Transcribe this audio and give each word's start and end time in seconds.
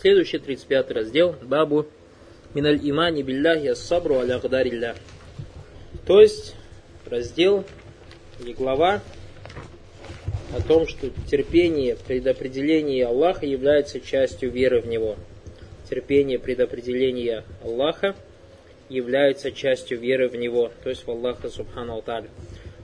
Следующий 0.00 0.38
35 0.38 0.92
раздел. 0.92 1.36
Бабу 1.42 1.84
Миналь 2.54 2.80
имани 2.82 3.20
билляхи 3.20 3.66
ассабру 3.66 4.20
аля. 4.20 4.40
То 6.06 6.22
есть 6.22 6.54
раздел 7.04 7.66
или 8.40 8.54
глава 8.54 9.02
о 10.56 10.62
том, 10.66 10.88
что 10.88 11.10
терпение 11.30 11.96
предопределения 11.96 13.04
Аллаха 13.04 13.44
является 13.44 14.00
частью 14.00 14.50
веры 14.50 14.80
в 14.80 14.86
Него. 14.86 15.16
Терпение 15.90 16.38
предопределения 16.38 17.44
Аллаха 17.62 18.16
является 18.88 19.52
частью 19.52 20.00
веры 20.00 20.28
в 20.28 20.34
Него, 20.34 20.72
то 20.82 20.88
есть 20.88 21.06
в 21.06 21.10
Аллаха 21.10 21.50
Субхану 21.50 22.00
Тааля. 22.00 22.28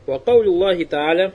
Вакаулю 0.04 0.52
Аллахи 0.52 0.84
Тааля, 0.84 1.32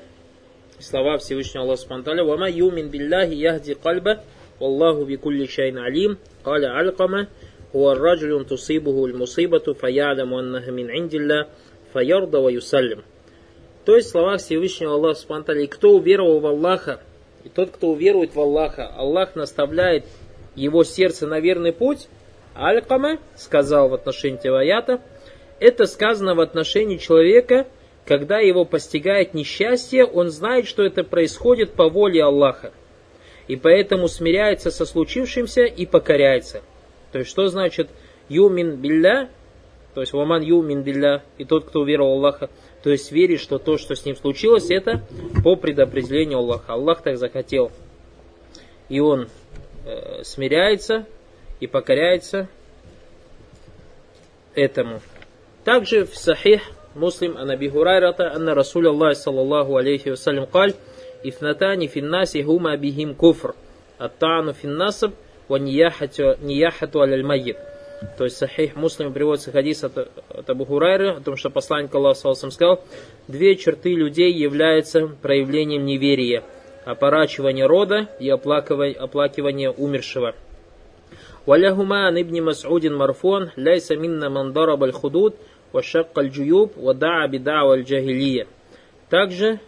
слова 0.77 1.17
Всевышнего 1.17 1.63
Аллаха 1.63 1.81
Субхану 1.81 2.03
Тааля, 2.03 2.23
«Вама 2.23 2.51
юмин 2.51 2.89
билляхи 2.89 3.33
яхди 3.33 3.73
кальба, 3.73 4.23
валлаху 4.60 5.04
бикулли 5.04 5.46
шайн 5.46 5.78
алим, 5.78 6.18
каля 6.42 6.78
алькама, 6.78 7.28
هو 7.74 7.92
الرجل 7.92 8.46
تصيبه 8.46 9.06
المصيبة 9.06 9.72
فيعلم 9.72 10.34
أنها 10.34 10.70
من 10.70 10.90
عند 10.90 11.14
الله 11.14 11.46
فيرضى 11.92 12.38
ويسلم 12.38 13.02
то 13.86 13.94
есть 13.94 14.10
слова 14.10 14.36
Всевышнего 14.36 14.94
Аллаха 14.94 15.20
Субтитры, 15.20 15.64
кто 15.68 15.92
уверовал 15.92 16.40
в 16.40 16.46
Аллаха, 16.46 17.00
и 17.44 17.48
тот, 17.48 17.70
кто 17.70 17.90
уверует 17.90 18.34
в 18.34 18.40
Аллаха, 18.40 18.88
Аллах 18.88 19.36
наставляет 19.36 20.04
его 20.56 20.82
сердце 20.82 21.28
на 21.28 21.38
верный 21.38 21.72
путь, 21.72 22.08
Алькама 22.56 23.18
сказал 23.36 23.88
в 23.88 23.94
отношении 23.94 24.40
этого 24.40 24.58
аята, 24.58 25.00
это 25.60 25.86
сказано 25.86 26.34
в 26.34 26.40
отношении 26.40 26.96
человека, 26.96 27.68
когда 28.04 28.40
его 28.40 28.64
постигает 28.64 29.34
несчастье, 29.34 30.04
он 30.04 30.30
знает, 30.30 30.66
что 30.66 30.82
это 30.82 31.04
происходит 31.04 31.74
по 31.74 31.88
воле 31.88 32.24
Аллаха. 32.24 32.72
И 33.51 33.57
поэтому 33.57 34.07
смиряется 34.07 34.71
со 34.71 34.85
случившимся 34.85 35.63
и 35.65 35.85
покоряется. 35.85 36.61
То 37.11 37.19
есть, 37.19 37.29
что 37.29 37.47
значит 37.47 37.89
юмин 38.29 38.77
билля, 38.77 39.29
то 39.93 39.99
есть 39.99 40.13
ваман 40.13 40.41
юмин 40.41 40.83
билля, 40.83 41.21
и 41.37 41.43
тот, 41.43 41.65
кто 41.65 41.81
уверовал 41.81 42.13
Аллаха, 42.13 42.49
то 42.81 42.89
есть 42.89 43.11
верит, 43.11 43.41
что 43.41 43.57
то, 43.57 43.77
что 43.77 43.93
с 43.93 44.05
ним 44.05 44.15
случилось, 44.15 44.71
это 44.71 45.03
по 45.43 45.57
предопределению 45.57 46.37
Аллаха. 46.37 46.75
Аллах 46.75 47.01
так 47.01 47.17
захотел. 47.17 47.73
И 48.87 49.01
он 49.01 49.27
э, 49.85 50.23
смиряется 50.23 51.05
и 51.59 51.67
покоряется 51.67 52.47
этому. 54.55 55.01
Также 55.65 56.05
в 56.05 56.15
Сахих 56.15 56.61
Муслим 56.95 57.35
Анаби 57.35 57.67
Хурайрата 57.67 58.33
Анна 58.33 58.55
Расуль 58.55 58.87
Аллах 58.87 59.17
саллаллаху 59.17 59.75
алейхи 59.75 60.07
вассалям 60.07 60.47
каль 60.47 60.73
Ифнатани 61.23 61.87
финнаси 61.87 62.43
хума 62.43 62.77
бихим 62.77 63.15
куфр 63.15 63.55
Аттану 63.97 64.53
финнасаб 64.53 65.13
ва 65.47 65.57
нияхату 65.57 67.01
аляль 67.01 67.23
майит 67.23 67.57
то 68.17 68.23
есть 68.23 68.37
Сахих 68.37 68.75
Муслим 68.75 69.13
приводится 69.13 69.51
хадис 69.51 69.83
от, 69.83 69.97
от 69.97 70.49
Абу 70.49 70.65
Хурайры 70.65 71.11
о 71.11 71.21
том, 71.21 71.37
что 71.37 71.49
посланник 71.49 71.93
Аллаха 71.93 72.33
сказал, 72.33 72.83
две 73.27 73.55
черты 73.55 73.93
людей 73.93 74.33
являются 74.33 75.07
проявлением 75.07 75.85
неверия. 75.85 76.43
Опорачивание 76.83 77.67
рода 77.67 78.09
и 78.19 78.27
оплакивание, 78.27 78.97
оплакивание 78.97 79.69
умершего. 79.69 80.33
Валяхума 81.45 82.07
ан 82.07 82.19
ибн 82.19 82.43
Мас'удин 82.43 82.95
марфон 82.95 83.51
ляйса 83.55 83.95
минна 83.95 84.29
ман 84.31 84.51
дараб 84.51 84.81
аль 84.83 84.91
худуд 84.91 85.35
ва 85.71 85.83
шакк 85.83 86.17
аль 86.17 86.29
джуюб 86.29 86.75
ва 86.77 86.95
да'a 86.95 87.27
бидау 87.27 87.69
аль 87.69 87.83
джахилия. 87.83 88.47
Также 89.09 89.59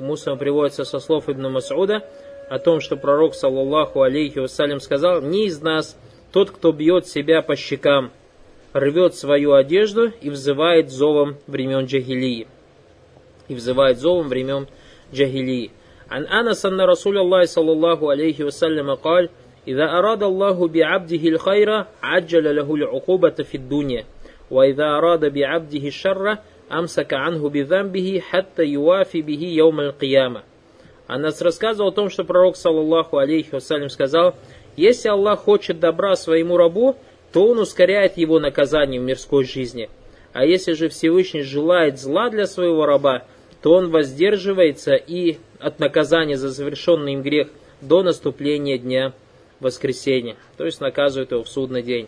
у 0.00 0.02
Муслима 0.02 0.36
приводится 0.36 0.84
со 0.84 0.98
слов 0.98 1.28
Ибн 1.28 1.46
Мас'уда 1.56 2.02
о 2.48 2.58
том, 2.58 2.80
что 2.80 2.96
пророк, 2.96 3.34
саллаллаху 3.34 4.02
алейхи 4.02 4.38
вассалям, 4.38 4.80
сказал, 4.80 5.22
«Не 5.22 5.46
из 5.46 5.60
нас 5.62 5.98
тот, 6.32 6.50
кто 6.50 6.72
бьет 6.72 7.06
себя 7.06 7.42
по 7.42 7.56
щекам, 7.56 8.10
рвет 8.72 9.14
свою 9.14 9.54
одежду 9.54 10.12
и 10.20 10.30
взывает 10.30 10.90
зовом 10.90 11.36
времен 11.46 11.86
джахилии. 11.86 12.46
И 13.48 13.54
взывает 13.54 13.98
зовом 13.98 14.28
времен 14.28 14.66
джахилии. 15.12 15.70
عن 16.10 16.24
أنس 16.26 16.66
أن 16.66 16.80
رسول 16.80 17.18
الله 17.18 17.44
صلى 17.44 17.72
الله 17.72 18.10
عليه 18.10 18.44
وسلم 18.44 18.94
قال 18.94 19.28
إذا 19.68 19.84
أراد 19.84 20.22
الله 20.22 20.68
بعبده 20.68 21.28
الخير 21.28 21.84
عجل 22.02 22.56
له 22.56 22.74
العقوبة 22.74 23.30
في 23.30 23.56
الدنيا 23.56 24.04
وإذا 24.50 24.84
أراد 24.84 25.32
بعبده 25.32 25.86
الشر 25.86 26.38
амсака 26.71 27.27
анху 27.27 27.49
бидамбихи 27.49 28.23
хатта 28.31 28.63
юафи 28.63 29.21
бихи 29.21 29.45
яумаль 29.45 29.93
кияма. 29.99 30.43
А 31.07 31.17
нас 31.17 31.41
рассказывал 31.41 31.89
о 31.89 31.93
том, 31.93 32.09
что 32.09 32.23
пророк, 32.23 32.55
саллаллаху 32.55 33.17
алейхи 33.17 33.49
вассалям, 33.51 33.89
сказал, 33.89 34.35
если 34.77 35.09
Аллах 35.09 35.39
хочет 35.39 35.79
добра 35.79 36.15
своему 36.15 36.55
рабу, 36.55 36.95
то 37.33 37.45
он 37.45 37.59
ускоряет 37.59 38.17
его 38.17 38.39
наказание 38.39 39.01
в 39.01 39.03
мирской 39.03 39.43
жизни. 39.43 39.89
А 40.31 40.45
если 40.45 40.71
же 40.71 40.87
Всевышний 40.87 41.41
желает 41.41 41.99
зла 41.99 42.29
для 42.29 42.47
своего 42.47 42.85
раба, 42.85 43.23
то 43.61 43.73
он 43.73 43.89
воздерживается 43.89 44.95
и 44.95 45.37
от 45.59 45.79
наказания 45.79 46.37
за 46.37 46.49
завершенный 46.49 47.13
им 47.13 47.21
грех 47.21 47.49
до 47.81 48.03
наступления 48.03 48.77
дня 48.77 49.13
воскресения, 49.59 50.37
то 50.57 50.65
есть 50.65 50.79
наказывает 50.79 51.31
его 51.31 51.43
в 51.43 51.49
судный 51.49 51.83
день. 51.83 52.07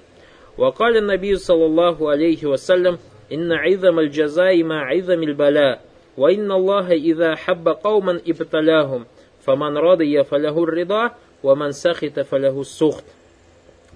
Вакалин 0.55 1.05
Набию, 1.05 1.37
саллаллаху 1.37 2.07
алейхи 2.07 2.45
вассалям, 2.45 2.99
إن 3.32 3.52
عظم 3.52 3.98
الجزاء 3.98 4.62
مع 4.62 4.86
عظم 4.90 5.22
البلاء 5.22 5.80
وإن 6.16 6.52
الله 6.52 6.92
إذا 6.92 7.34
حب 7.36 7.68
قوما 7.68 8.20
ابتلاهم 8.28 9.06
فمن 9.46 9.76
رضي 9.76 10.24
فله 10.24 10.64
الرضا 10.64 11.10
«Ваман 11.42 11.72
сахита 11.72 12.24
фаляху 12.24 12.64
сухт». 12.64 13.04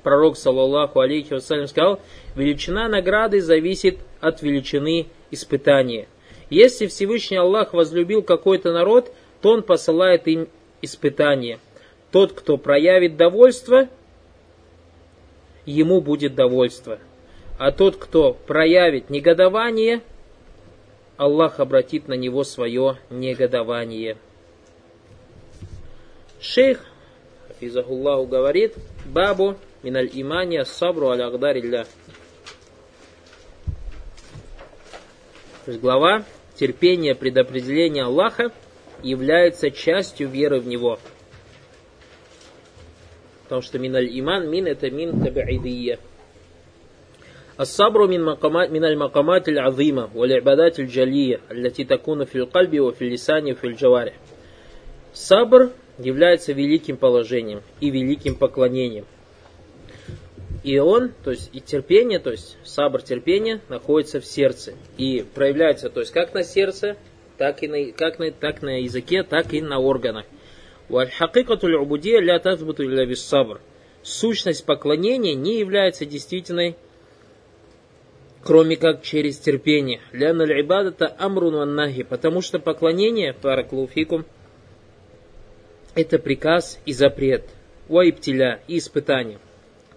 Пророк, 0.03 0.37
саллаллаху 0.37 1.01
алейхи 1.01 1.35
вассалям, 1.35 1.67
сказал, 1.67 2.01
величина 2.35 2.89
награды 2.89 3.41
зависит 3.41 3.99
от 4.21 4.43
величины 4.43 5.07
испытания. 5.31 6.09
Если 6.51 6.87
Всевышний 6.87 7.37
Аллах 7.37 7.73
возлюбил 7.73 8.23
какой-то 8.23 8.73
народ, 8.73 9.13
то 9.41 9.51
Он 9.51 9.63
посылает 9.63 10.29
им 10.29 10.49
испытание. 10.83 11.59
Тот, 12.11 12.33
кто 12.33 12.57
проявит 12.59 13.17
довольство, 13.17 13.89
ему 15.67 16.01
будет 16.01 16.35
довольство. 16.35 16.99
А 17.58 17.72
тот, 17.72 17.98
кто 17.98 18.34
проявит 18.34 19.10
негодование, 19.10 20.02
Аллах 21.18 21.60
обратит 21.60 22.08
на 22.08 22.14
него 22.14 22.44
свое 22.44 22.98
негодование. 23.10 24.18
Шейх 26.40 26.86
Хафизахуллаху 27.48 28.28
говорит, 28.28 28.76
бабу 29.06 29.56
миналь 29.82 30.10
имания 30.14 30.64
сабру 30.66 31.10
аля 31.10 31.26
агдарилля. 31.28 31.88
То 35.66 35.72
есть 35.72 35.82
глава 35.82 36.24
терпение 36.56 37.16
предопределения 37.16 38.04
Аллаха 38.04 38.52
является 39.02 39.72
частью 39.72 40.30
веры 40.30 40.60
в 40.60 40.68
Него. 40.68 41.00
Потому 43.44 43.64
что 43.64 43.80
миналь 43.80 44.08
иман, 44.20 44.48
мин 44.50 44.68
это 44.68 44.92
мин 44.92 45.20
табиидия. 45.20 46.00
الصبر 47.61 48.07
من 48.07 48.21
مقامات 48.25 48.71
من 48.71 48.85
المقامات 48.85 49.49
العظيمة 49.49 50.09
والعبادات 50.15 50.81
الجلية 50.81 51.41
التي 51.51 51.85
تكون 51.85 52.25
في 52.25 52.37
القلب 52.37 52.81
وفي 52.81 53.03
اللسان 53.03 53.53
وفي 53.53 53.67
الجوارح. 53.67 54.15
Сабр 55.15 55.71
является 55.99 56.53
великим 56.55 56.97
положением 56.97 57.63
и 57.81 57.91
великим 57.91 58.35
поклонением. 58.35 59.05
И 60.63 60.79
он, 60.79 61.13
то 61.25 61.33
есть 61.33 61.51
и 61.53 61.61
терпение, 61.61 62.19
то 62.19 62.31
есть 62.31 62.57
сабр 62.65 63.03
терпения 63.03 63.61
находится 63.69 64.21
в 64.21 64.25
сердце 64.25 64.75
и 64.97 65.25
проявляется, 65.35 65.91
то 65.91 66.01
есть 66.01 66.13
как 66.13 66.35
на 66.35 66.45
сердце, 66.45 66.97
так 67.37 67.63
и 67.63 67.69
на, 67.69 67.93
как 67.93 68.19
на, 68.21 68.31
так 68.31 68.63
на 68.63 68.81
языке, 68.81 69.25
так 69.25 69.53
и 69.53 69.61
на 69.61 69.81
органах. 69.81 70.25
Сущность 74.03 74.67
поклонения 74.67 75.35
не 75.35 75.59
является 75.59 76.07
действительной, 76.07 76.77
кроме 78.48 78.78
как 78.78 79.02
через 79.02 79.38
терпение. 79.40 80.00
Потому 82.10 82.42
что 82.42 82.60
поклонение, 82.60 83.34
параклуфикум, 83.34 84.26
это 85.96 86.18
приказ 86.18 86.80
и 86.86 86.94
запрет. 86.94 87.44
Уайптиля 87.90 88.62
и 88.70 88.78
испытание. 88.78 89.40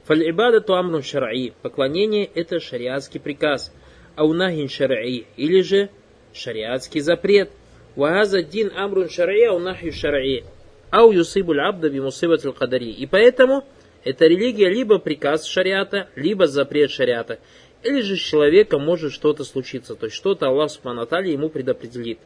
Фаль-ибада 0.07 0.65
амрун 0.67 1.03
шар'и. 1.03 1.53
Поклонение 1.63 2.25
это 2.25 2.59
шариатский 2.59 3.21
приказ. 3.21 3.73
Аунахин 4.17 4.69
шар'и. 4.69 5.27
Или 5.37 5.61
же 5.61 5.89
шариатский 6.33 7.03
запрет. 7.03 7.51
Вахаза 7.95 8.43
дин 8.43 8.73
амрун 8.75 9.09
шар'и 9.09 9.45
аунахи 9.45 9.93
шар'и. 9.93 10.43
Ау 10.91 11.13
юсибуль 11.13 11.61
абда 11.61 11.89
бимусибат 11.89 12.43
кадари. 12.59 12.91
И 12.91 13.07
поэтому 13.07 13.65
эта 14.03 14.27
религия 14.27 14.69
либо 14.69 14.99
приказ 14.99 15.47
шариата, 15.47 16.09
либо 16.17 16.47
запрет 16.49 16.91
шариата. 16.91 17.39
Или 17.84 18.02
же 18.02 18.16
с 18.16 18.20
человеком 18.20 18.84
может 18.84 19.14
что-то 19.14 19.44
случиться, 19.44 19.96
то 19.96 20.08
есть 20.08 20.16
что-то 20.16 20.48
Аллах 20.48 20.72
Субхану 20.72 21.02
ему 21.02 21.50
предопределит. 21.50 22.20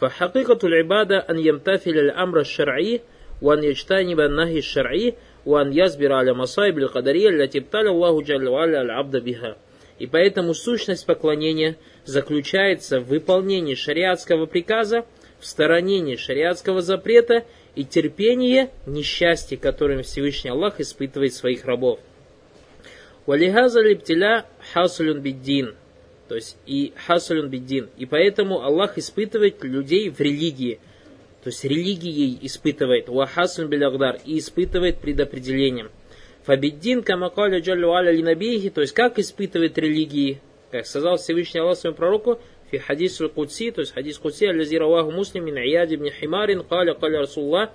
فحقيقة 0.00 0.58
العبادة 0.64 1.18
أن 1.18 1.38
يمتثل 1.38 1.90
الأمر 1.90 2.40
الشرعي 2.40 3.00
وأن 3.42 3.64
يجتنب 3.64 4.20
النهي 4.20 4.58
الشرعي 4.58 5.14
وأن 5.46 5.72
يصبر 5.72 6.12
على 6.12 6.32
مصائب 6.34 6.78
القدرية 6.78 7.28
التي 7.28 7.58
ابتلى 7.58 7.90
الله 7.90 8.22
جل 8.22 8.48
وعلا 8.48 8.82
العبد 8.82 9.16
بها. 9.16 9.56
И 9.98 10.06
поэтому 10.06 10.54
сущность 10.54 11.06
поклонения 11.06 11.76
заключается 12.04 13.00
в 13.00 13.08
выполнении 13.08 13.74
шариатского 13.74 14.46
приказа, 14.46 15.04
в 15.40 15.46
сторонении 15.46 16.14
шариатского 16.14 16.82
запрета 16.82 17.44
и 17.74 17.84
терпении 17.84 18.70
несчастья, 18.86 19.56
которым 19.56 20.04
Всевышний 20.04 20.50
Аллах 20.50 20.78
испытывает 20.78 21.34
своих 21.34 21.64
рабов. 21.64 21.98
Валихаза 23.26 23.80
липтиля 23.80 24.46
хасулюн 24.72 25.20
биддин. 25.20 25.74
То 26.28 26.34
есть 26.34 26.56
и 26.66 26.92
хасулюн 27.06 27.48
биддин. 27.48 27.88
И 27.96 28.06
поэтому 28.06 28.62
Аллах 28.62 28.98
испытывает 28.98 29.62
людей 29.64 30.10
в 30.10 30.20
религии. 30.20 30.80
То 31.42 31.50
есть 31.50 31.64
религией 31.64 32.38
испытывает. 32.42 33.08
Вахасулюн 33.08 33.70
билягдар. 33.70 34.18
И 34.24 34.38
испытывает 34.38 34.98
предопределением. 34.98 35.90
Фабиддин 36.44 37.02
камакаля 37.02 37.60
джаллю 37.60 37.92
аля 37.92 38.10
линабихи. 38.10 38.70
То 38.70 38.80
есть 38.80 38.94
как 38.94 39.18
испытывает 39.18 39.78
религии. 39.78 40.40
Как 40.70 40.86
сказал 40.86 41.16
Всевышний 41.16 41.60
Аллах 41.60 41.78
своему 41.78 41.96
пророку. 41.96 42.38
في 42.70 42.80
حديث 42.80 43.22
القدسي 43.22 43.70
то 43.70 43.80
есть 43.80 43.94
حديث 43.94 44.18
قدسي 44.18 44.50
الذي 44.50 44.78
رواه 44.78 45.10
مسلم 45.10 45.44
من 45.44 45.58
عياد 45.58 45.94
بن 45.94 46.10
حمار 46.10 46.52
قال 46.52 46.90
قال 46.90 47.20
رسول 47.20 47.44
الله 47.44 47.70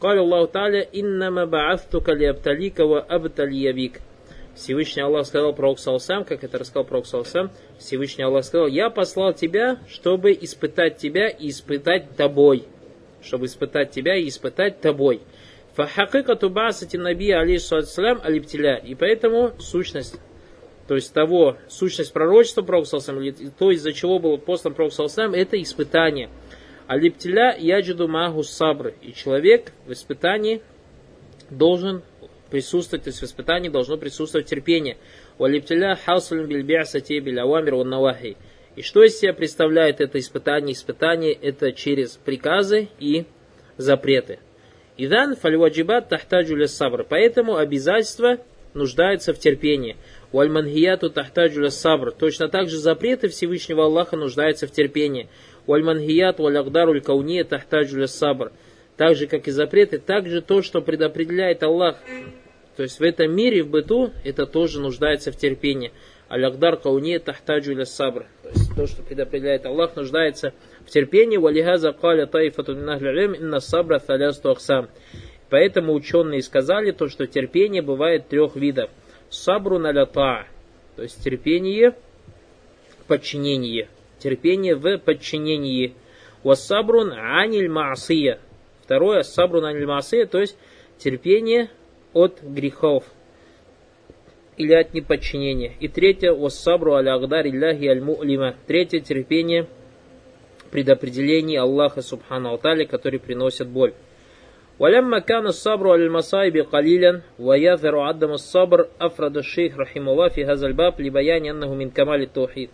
قال 0.00 0.18
الله 0.18 0.46
تعالى 0.46 0.86
إنما 0.96 1.44
بعثتك 1.44 2.08
لأبتليك 2.08 2.80
وأبتلي 2.80 3.72
بك 3.72 4.00
Всевышний 4.59 5.01
Аллах 5.01 5.25
сказал 5.25 5.53
пророк 5.53 5.79
Салсам, 5.79 6.25
как 6.25 6.43
это 6.43 6.57
рассказал 6.57 6.83
пророк 6.83 7.07
Салсам, 7.07 7.49
Всевышний 7.77 8.25
Аллах 8.25 8.43
сказал, 8.43 8.67
я 8.67 8.89
послал 8.89 9.33
тебя, 9.33 9.79
чтобы 9.87 10.33
испытать 10.33 10.97
тебя 10.97 11.29
и 11.29 11.49
испытать 11.49 12.17
тобой. 12.17 12.65
Чтобы 13.21 13.45
испытать 13.45 13.91
тебя 13.91 14.17
и 14.17 14.27
испытать 14.27 14.81
тобой. 14.81 15.21
Фахакикату 15.75 16.49
басати 16.49 16.97
наби 16.97 17.31
алейхиссалям 17.31 18.19
алиптиля. 18.21 18.75
И 18.75 18.95
поэтому 18.95 19.53
сущность, 19.59 20.19
то 20.89 20.95
есть 20.95 21.13
того, 21.13 21.55
сущность 21.69 22.11
пророчества 22.11 22.61
пророк 22.61 22.85
Салсам, 22.85 23.17
то, 23.57 23.71
из-за 23.71 23.93
чего 23.93 24.19
был 24.19 24.37
послан 24.37 24.73
пророк 24.73 24.91
Салсам, 24.91 25.33
это 25.33 25.61
испытание. 25.61 26.29
Алиптиля 26.85 27.55
яджиду 27.57 28.09
магу 28.09 28.43
сабры. 28.43 28.93
И 29.01 29.13
человек 29.13 29.71
в 29.85 29.93
испытании 29.93 30.61
должен 31.49 32.03
присутствовать, 32.49 33.03
то 33.03 33.09
есть 33.09 33.21
в 33.21 33.25
испытании 33.25 33.69
должно 33.69 33.97
присутствовать 33.97 34.47
терпение. 34.47 34.97
Валиптиля 35.37 35.95
хаслин 35.95 36.47
бильбиасати 36.47 37.19
билявамир 37.19 37.83
навахи. 37.83 38.37
И 38.75 38.81
что 38.81 39.03
из 39.03 39.19
себя 39.19 39.33
представляет 39.33 39.99
это 40.01 40.19
испытание? 40.19 40.73
Испытание 40.73 41.33
это 41.33 41.71
через 41.71 42.11
приказы 42.17 42.89
и 42.99 43.25
запреты. 43.77 44.39
Идан 44.97 45.35
фальваджибат 45.35 46.09
тахтаджу 46.09 46.67
сабр. 46.67 47.05
Поэтому 47.07 47.55
обязательства 47.55 48.37
нуждаются 48.73 49.33
в 49.33 49.39
терпении. 49.39 49.97
Вальманхияту 50.31 51.09
тахтаджу 51.09 51.69
сабр. 51.69 52.11
Точно 52.11 52.49
так 52.49 52.69
же 52.69 52.77
запреты 52.77 53.29
Всевышнего 53.29 53.85
Аллаха 53.85 54.17
нуждаются 54.17 54.67
в 54.67 54.71
терпении. 54.71 55.29
Вальманхият 55.67 56.39
валягдаруль 56.39 57.01
кауния 57.01 57.43
тахтаджу 57.43 58.07
сабр. 58.07 58.51
Так 58.99 59.15
же, 59.15 59.27
как 59.27 59.47
и 59.47 59.51
запреты, 59.51 59.97
также 59.97 60.41
то, 60.41 60.61
что 60.61 60.81
предопределяет 60.81 61.63
Аллах 61.63 61.95
то 62.75 62.83
есть 62.83 62.99
в 62.99 63.03
этом 63.03 63.33
мире, 63.33 63.63
в 63.63 63.69
быту, 63.69 64.11
это 64.25 64.45
тоже 64.45 64.81
нуждается 64.81 65.31
в 65.31 65.37
терпении. 65.37 65.93
Алягдар 66.27 66.75
кауне 66.75 67.19
тахтаджу 67.19 67.71
иля 67.73 67.85
сабр. 67.85 68.25
То 68.43 68.49
есть 68.49 68.75
то, 68.75 68.87
что 68.87 69.01
предопределяет 69.01 69.65
Аллах, 69.65 69.95
нуждается 69.95 70.53
в 70.85 70.89
терпении. 70.89 71.37
Валихаза 71.37 71.93
каля 71.93 72.25
таифату 72.25 72.73
инна 72.73 73.59
сабра 73.61 73.99
талясту 73.99 74.51
ахсам. 74.51 74.89
Поэтому 75.49 75.93
ученые 75.93 76.41
сказали 76.41 76.91
то, 76.91 77.07
что 77.07 77.25
терпение 77.25 77.81
бывает 77.81 78.27
трех 78.27 78.57
видов. 78.57 78.89
Сабру 79.29 79.79
налята, 79.79 80.45
то 80.97 81.03
есть 81.03 81.23
терпение, 81.23 81.95
подчинение. 83.07 83.87
Терпение 84.19 84.75
в 84.75 84.97
подчинении. 84.97 85.95
Вассабрун 86.43 87.13
аниль 87.13 87.69
маасия. 87.69 88.39
Второе, 88.88 89.22
сабрун 89.22 89.64
аниль 89.64 89.86
маасия, 89.86 90.26
то 90.26 90.38
есть 90.38 90.56
терпение 90.98 91.70
от 92.12 92.42
грехов 92.42 93.04
или 94.56 94.72
от 94.74 94.94
неподчинения. 94.94 95.72
И 95.80 95.88
третье, 95.88 96.32
вассабру 96.32 96.94
аля 96.94 97.14
агдар 97.14 97.46
илляхи 97.46 97.86
аль 97.86 98.00
мулима. 98.00 98.56
Третье, 98.66 99.00
терпение 99.00 99.66
предопределений 100.70 101.56
Аллаха 101.56 102.02
Субхану 102.02 102.50
Алтали, 102.50 102.84
который 102.84 103.20
приносит 103.20 103.68
боль. 103.68 103.94
ولما 104.78 105.18
كان 105.18 105.46
الصبر 105.46 105.92
على 105.92 106.06
المصائب 106.06 106.56
قليلا 106.56 107.20
ويظهر 107.38 107.98
عدم 107.98 108.30
الصبر 108.30 108.88
أفرد 109.00 109.36
الشيخ 109.36 109.78
رحمه 109.78 110.12
الله 110.12 110.28
في 110.28 110.44
هذا 110.44 110.66
الباب 110.66 111.00
لبيان 111.00 111.46
أنه 111.46 111.74
من 111.74 111.90
كمال 111.90 112.22
التوحيد. 112.22 112.70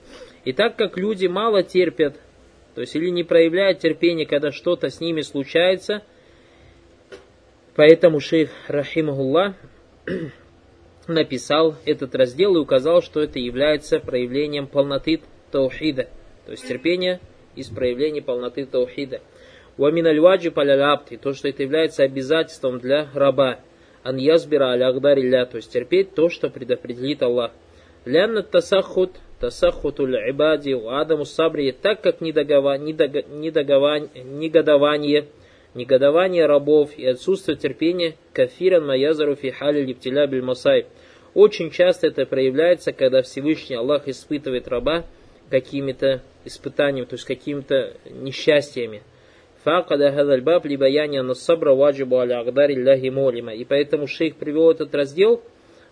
И 0.47 0.53
так 0.53 0.77
как 0.77 0.97
люди 0.97 1.27
мало 1.27 1.63
терпят, 1.63 2.15
то 2.76 2.82
есть 2.82 2.96
или 2.96 3.10
не 3.10 3.24
проявляют 3.24 3.80
терпение, 3.80 4.28
когда 4.28 4.52
что-то 4.52 4.90
с 4.90 5.00
ними 5.00 5.22
случается– 5.22 6.04
Поэтому 7.76 8.22
шейх 8.22 8.52
Рахимахуллах 8.68 9.54
написал 11.08 11.76
этот 11.86 12.16
раздел 12.16 12.56
и 12.56 12.60
указал, 12.60 13.02
что 13.02 13.22
это 13.22 13.38
является 13.38 14.00
проявлением 14.00 14.68
полноты 14.68 15.22
таухида, 15.52 16.08
то 16.46 16.52
есть 16.52 16.66
терпение 16.68 17.20
из 17.56 17.68
проявления 17.68 18.22
полноты 18.22 18.66
таухида. 18.66 19.22
Уамин 19.78 20.08
аль-ваджи 20.08 20.52
палялябти, 20.52 21.18
то, 21.18 21.34
что 21.34 21.50
это 21.50 21.64
является 21.64 22.04
обязательством 22.04 22.80
для 22.80 23.10
раба. 23.14 23.60
Ан 24.04 24.16
язбира 24.18 24.74
ля, 24.76 25.46
то 25.46 25.58
есть 25.58 25.74
терпеть 25.74 26.16
то, 26.16 26.30
что 26.30 26.50
предопределит 26.50 27.24
Аллах. 27.24 27.52
Лянна 28.06 28.42
тасахут, 28.42 29.12
тасахутуль 29.40 30.16
ибади, 30.30 30.72
адаму 30.72 31.26
сабри, 31.26 31.72
так 31.72 32.02
как 32.02 32.22
недогование, 32.22 33.26
негодование, 34.24 35.26
негодование 35.74 36.46
рабов 36.46 36.98
и 36.98 37.06
отсутствие 37.06 37.58
терпения 37.58 38.16
кафиран 38.34 38.86
маязару 38.86 39.36
фи 39.36 39.52
хали 39.52 39.82
липтиля 39.86 40.28
биль 40.28 40.42
масай. 40.42 40.86
Очень 41.34 41.70
часто 41.70 42.08
это 42.08 42.26
проявляется, 42.26 42.94
когда 42.94 43.22
Всевышний 43.22 43.76
Аллах 43.76 44.08
испытывает 44.08 44.70
раба 44.70 45.04
какими-то 45.50 46.22
испытаниями, 46.46 47.06
то 47.06 47.16
есть 47.16 47.26
какими-то 47.26 47.98
несчастьями. 48.10 49.04
Факада 49.66 50.12
хадальбаб 50.12 50.66
либаяния 50.66 51.24
насабра 51.24 51.74
ваджибу 51.74 52.20
аля 52.20 52.40
агдари 52.40 53.10
молима. 53.10 53.54
И 53.54 53.66
поэтому 53.66 54.08
шейх 54.08 54.36
привел 54.38 54.72
этот 54.72 54.94
раздел 54.96 55.42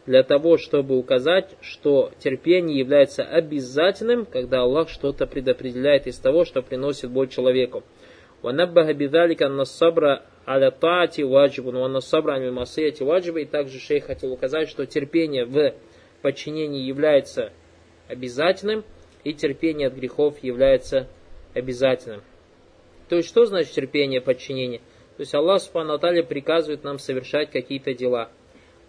для 0.07 0.23
того, 0.23 0.57
чтобы 0.57 0.97
указать, 0.97 1.55
что 1.61 2.11
терпение 2.19 2.79
является 2.79 3.23
обязательным, 3.23 4.25
когда 4.25 4.63
Аллах 4.63 4.89
что-то 4.89 5.27
предопределяет 5.27 6.07
из 6.07 6.19
того, 6.19 6.45
что 6.45 6.63
приносит 6.63 7.11
боль 7.11 7.29
человеку. 7.29 7.85
وَنَبَّهَ 8.43 8.93
بِذَلِكَ 8.95 9.43
أَنَّ 9.43 9.61
الصَّبْرَ 9.61 10.23
аля 10.49 10.71
таати 10.71 11.23
ваджибун, 11.23 11.77
ванна 11.77 12.01
сабра 12.01 12.39
масаяти 12.51 13.03
ваджиба. 13.03 13.41
И 13.41 13.45
также 13.45 13.79
шейх 13.79 14.07
хотел 14.07 14.33
указать, 14.33 14.69
что 14.71 14.87
терпение 14.87 15.45
в 15.45 15.75
подчинении 16.23 16.83
является 16.83 17.53
обязательным, 18.09 18.85
и 19.25 19.35
терпение 19.35 19.89
от 19.89 19.95
грехов 19.95 20.43
является 20.43 21.07
обязательным. 21.55 22.23
То 23.09 23.17
есть, 23.17 23.29
что 23.29 23.45
значит 23.45 23.73
терпение 23.73 24.21
подчинения? 24.21 24.79
То 25.17 25.23
есть, 25.23 25.35
Аллах 25.35 25.61
Субхану 25.61 25.99
приказывает 25.99 26.85
нам 26.85 26.99
совершать 26.99 27.51
какие-то 27.51 27.93
дела. 27.93 28.31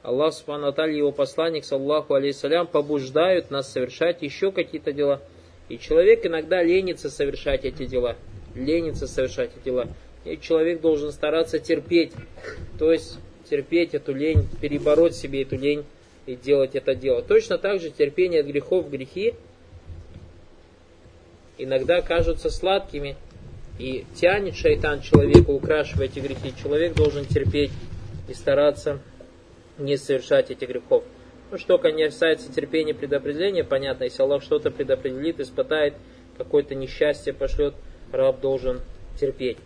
Аллах 0.04 0.34
Субхану 0.34 0.70
и 0.70 0.96
его 0.96 1.10
посланник, 1.10 1.64
саллаху 1.64 2.14
алейсалям, 2.14 2.68
побуждают 2.68 3.50
нас 3.50 3.72
совершать 3.72 4.22
еще 4.22 4.52
какие-то 4.52 4.92
дела. 4.92 5.20
И 5.68 5.78
человек 5.78 6.24
иногда 6.24 6.62
ленится 6.62 7.10
совершать 7.10 7.64
эти 7.64 7.86
дела 7.86 8.16
ленится 8.54 9.06
совершать 9.06 9.50
эти 9.56 9.64
дела. 9.64 9.88
И 10.24 10.38
человек 10.38 10.80
должен 10.80 11.12
стараться 11.12 11.58
терпеть, 11.58 12.12
то 12.78 12.92
есть 12.92 13.18
терпеть 13.48 13.94
эту 13.94 14.14
лень, 14.14 14.48
перебороть 14.60 15.14
себе 15.14 15.42
эту 15.42 15.56
лень 15.56 15.84
и 16.26 16.34
делать 16.34 16.74
это 16.74 16.94
дело. 16.94 17.22
Точно 17.22 17.58
так 17.58 17.80
же 17.80 17.90
терпение 17.90 18.40
от 18.40 18.46
грехов, 18.46 18.88
грехи 18.90 19.34
иногда 21.58 22.00
кажутся 22.00 22.50
сладкими, 22.50 23.16
и 23.78 24.04
тянет 24.14 24.54
шайтан 24.54 25.02
человека, 25.02 25.50
украшивая 25.50 26.06
эти 26.06 26.20
грехи. 26.20 26.52
Человек 26.62 26.94
должен 26.94 27.24
терпеть 27.24 27.72
и 28.28 28.34
стараться 28.34 29.00
не 29.78 29.96
совершать 29.96 30.50
этих 30.50 30.68
грехов. 30.68 31.04
Ну, 31.50 31.58
что 31.58 31.78
касается 31.78 32.52
терпения 32.52 32.94
предопределения, 32.94 33.64
понятно, 33.64 34.04
если 34.04 34.22
Аллах 34.22 34.42
что-то 34.42 34.70
предопределит, 34.70 35.40
испытает, 35.40 35.94
какое-то 36.36 36.74
несчастье 36.74 37.32
пошлет, 37.32 37.74
раб 38.12 38.40
должен 38.40 38.80
терпеть. 39.20 39.58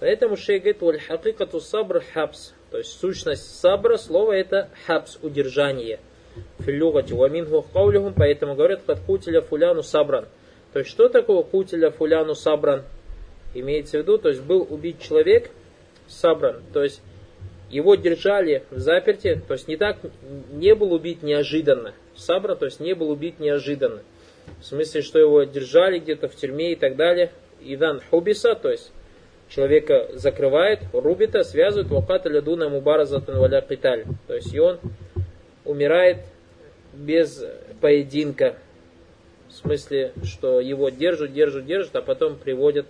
Поэтому 0.00 0.36
шейх 0.36 0.62
говорит, 0.62 0.82
валь 0.82 1.00
хакикату 1.00 1.60
сабр 1.60 2.02
хабс. 2.12 2.52
То 2.70 2.78
есть 2.78 2.98
сущность 2.98 3.58
сабра, 3.60 3.96
слово 3.96 4.32
это 4.32 4.70
хабс, 4.86 5.18
удержание. 5.22 6.00
Филюгати 6.60 7.12
ваминху 7.12 7.62
каулихум, 7.72 8.14
поэтому 8.14 8.54
говорят, 8.54 8.82
под 8.84 9.00
кутиля 9.00 9.40
фуляну 9.40 9.82
сабран. 9.82 10.26
То 10.72 10.78
есть 10.78 10.90
что 10.90 11.08
такое 11.08 11.42
кутиля 11.42 11.90
фуляну 11.90 12.34
сабран? 12.34 12.84
Имеется 13.54 13.98
в 13.98 14.02
виду, 14.02 14.18
то 14.18 14.28
есть 14.28 14.42
был 14.42 14.66
убит 14.70 15.00
человек 15.00 15.50
сабран, 16.06 16.62
то 16.72 16.82
есть 16.82 17.02
его 17.70 17.94
держали 17.94 18.64
в 18.70 18.78
заперте, 18.78 19.40
то 19.46 19.54
есть 19.54 19.68
не 19.68 19.76
так, 19.76 19.98
не 20.52 20.74
был 20.74 20.92
убит 20.92 21.22
неожиданно. 21.22 21.94
Сабра, 22.16 22.56
то 22.56 22.66
есть 22.66 22.80
не 22.80 22.94
был 22.94 23.10
убит 23.10 23.38
неожиданно. 23.38 24.02
В 24.60 24.64
смысле, 24.64 25.02
что 25.02 25.18
его 25.18 25.44
держали 25.44 25.98
где-то 26.00 26.28
в 26.28 26.34
тюрьме 26.34 26.72
и 26.72 26.76
так 26.76 26.96
далее. 26.96 27.30
Идан 27.60 28.00
хубиса, 28.10 28.54
то 28.54 28.70
есть 28.70 28.90
человека 29.48 30.10
закрывает, 30.14 30.80
рубита, 30.92 31.44
связывает, 31.44 31.88
ваката 31.88 32.28
лядуна 32.28 32.68
мубаразатан 32.68 33.38
валя 33.38 33.60
киталь. 33.60 34.04
То 34.26 34.34
есть 34.34 34.52
и 34.52 34.58
он 34.58 34.80
умирает 35.64 36.18
без 36.92 37.44
поединка. 37.80 38.56
В 39.48 39.52
смысле, 39.52 40.12
что 40.24 40.60
его 40.60 40.88
держат, 40.90 41.32
держат, 41.32 41.66
держат, 41.66 41.96
а 41.96 42.02
потом 42.02 42.36
приводят 42.36 42.86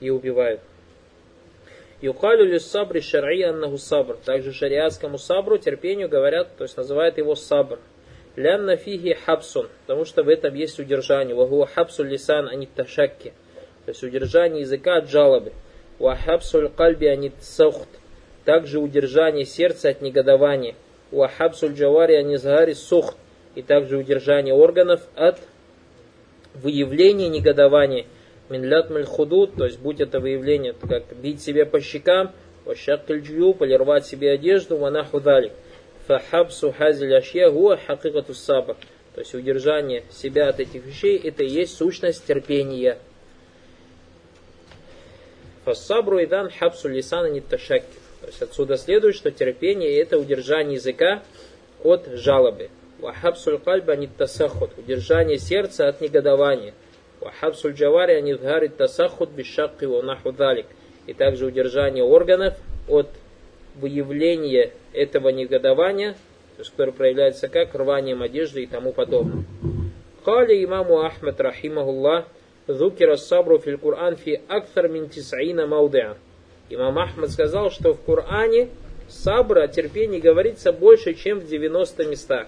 и 0.00 0.10
убивают. 0.10 0.60
Юкалю 2.02 2.44
ли 2.44 2.58
сабри 2.58 3.00
шар'и 3.00 3.42
аннаху 3.42 3.78
сабр. 3.78 4.16
Также 4.24 4.52
шариатскому 4.52 5.18
сабру, 5.18 5.56
терпению 5.56 6.08
говорят, 6.08 6.56
то 6.56 6.64
есть 6.64 6.76
называют 6.76 7.16
его 7.16 7.36
сабр. 7.36 7.78
Лянна 8.34 8.76
фиги 8.76 9.12
хабсун, 9.12 9.68
потому 9.86 10.04
что 10.04 10.24
в 10.24 10.28
этом 10.28 10.54
есть 10.54 10.80
удержание. 10.80 11.36
Вагуа 11.36 11.66
хабсу 11.66 12.02
лисан 12.02 12.48
анит 12.48 12.74
ташакки. 12.74 13.32
То 13.84 13.90
есть 13.90 14.02
удержание 14.02 14.62
языка 14.62 14.96
от 14.96 15.10
жалобы. 15.10 15.52
Вахабсуль 16.00 16.70
кальби 16.70 17.06
анит 17.06 17.34
саухт. 17.40 17.88
Также 18.44 18.80
удержание 18.80 19.44
сердца 19.44 19.90
от 19.90 20.02
негодования. 20.02 20.74
Вахабсуль 21.12 21.74
джавари 21.74 22.14
анизгари 22.14 22.72
сухт. 22.72 23.16
И 23.54 23.62
также 23.62 23.96
удержание 23.96 24.54
органов 24.54 25.02
от 25.14 25.38
выявления 26.54 27.28
негодования 27.28 28.06
минлят 28.52 28.90
худуд, 29.08 29.56
то 29.56 29.64
есть 29.64 29.78
будь 29.80 30.00
это 30.00 30.20
выявление, 30.20 30.74
как 30.74 31.04
бить 31.16 31.42
себе 31.42 31.64
по 31.64 31.80
щекам, 31.80 32.32
ващаккаль 32.64 33.22
полировать 33.54 34.06
себе 34.06 34.30
одежду, 34.30 34.76
вана 34.76 35.04
худалик. 35.04 35.52
Фахабсу 36.06 36.72
хазиль 36.72 37.14
ашья 37.14 37.50
гуа 37.50 37.76
хакикату 37.76 38.34
сабр. 38.34 38.76
То 39.14 39.20
есть 39.20 39.34
удержание 39.34 40.04
себя 40.10 40.48
от 40.48 40.60
этих 40.60 40.84
вещей, 40.84 41.18
это 41.18 41.44
и 41.44 41.48
есть 41.48 41.76
сущность 41.76 42.24
терпения. 42.26 42.98
Фассабру 45.64 46.22
идан 46.22 46.50
хабсу 46.50 46.88
лисана 46.88 47.26
не 47.26 47.40
ташакки. 47.40 47.98
То 48.20 48.26
есть 48.26 48.42
отсюда 48.42 48.76
следует, 48.76 49.14
что 49.14 49.30
терпение 49.30 50.00
это 50.00 50.18
удержание 50.18 50.74
языка 50.74 51.22
от 51.82 52.06
жалобы. 52.06 52.70
Вахабсуль 53.00 53.58
кальба 53.58 53.96
не 53.96 54.06
тасахот. 54.06 54.78
Удержание 54.78 55.38
сердца 55.38 55.88
от 55.88 56.00
негодования. 56.00 56.72
Вахабсуль 57.22 57.72
джавари 57.72 58.14
анидгари 58.14 58.68
тасахут 58.68 59.30
бишакки 59.30 59.84
наху 59.84 60.32
далик. 60.32 60.66
И 61.06 61.14
также 61.14 61.46
удержание 61.46 62.04
органов 62.04 62.54
от 62.88 63.08
выявления 63.76 64.72
этого 64.92 65.28
негодования, 65.30 66.12
то 66.56 66.60
есть, 66.60 66.70
которое 66.70 66.92
проявляется 66.92 67.48
как 67.48 67.74
рванием 67.74 68.22
одежды 68.22 68.62
и 68.62 68.66
тому 68.66 68.92
подобное. 68.92 69.44
Кали 70.24 70.62
имаму 70.64 71.00
Ахмад 71.00 71.40
рахимахуллах 71.40 72.26
Зукира 72.68 73.16
сабру 73.16 73.58
фил 73.58 73.78
Кур'ан 73.78 74.16
фи 74.16 74.40
акthар 74.48 74.88
мин 74.88 75.08
тисаина 75.08 75.66
маудеа. 75.66 76.16
Имам 76.70 76.98
Ахмад 76.98 77.30
сказал, 77.30 77.70
что 77.70 77.92
в 77.92 78.02
Коране 78.02 78.68
сабра, 79.08 79.66
терпение 79.66 80.20
говорится 80.20 80.72
больше, 80.72 81.14
чем 81.14 81.40
в 81.40 81.46
90 81.46 82.06
местах. 82.06 82.46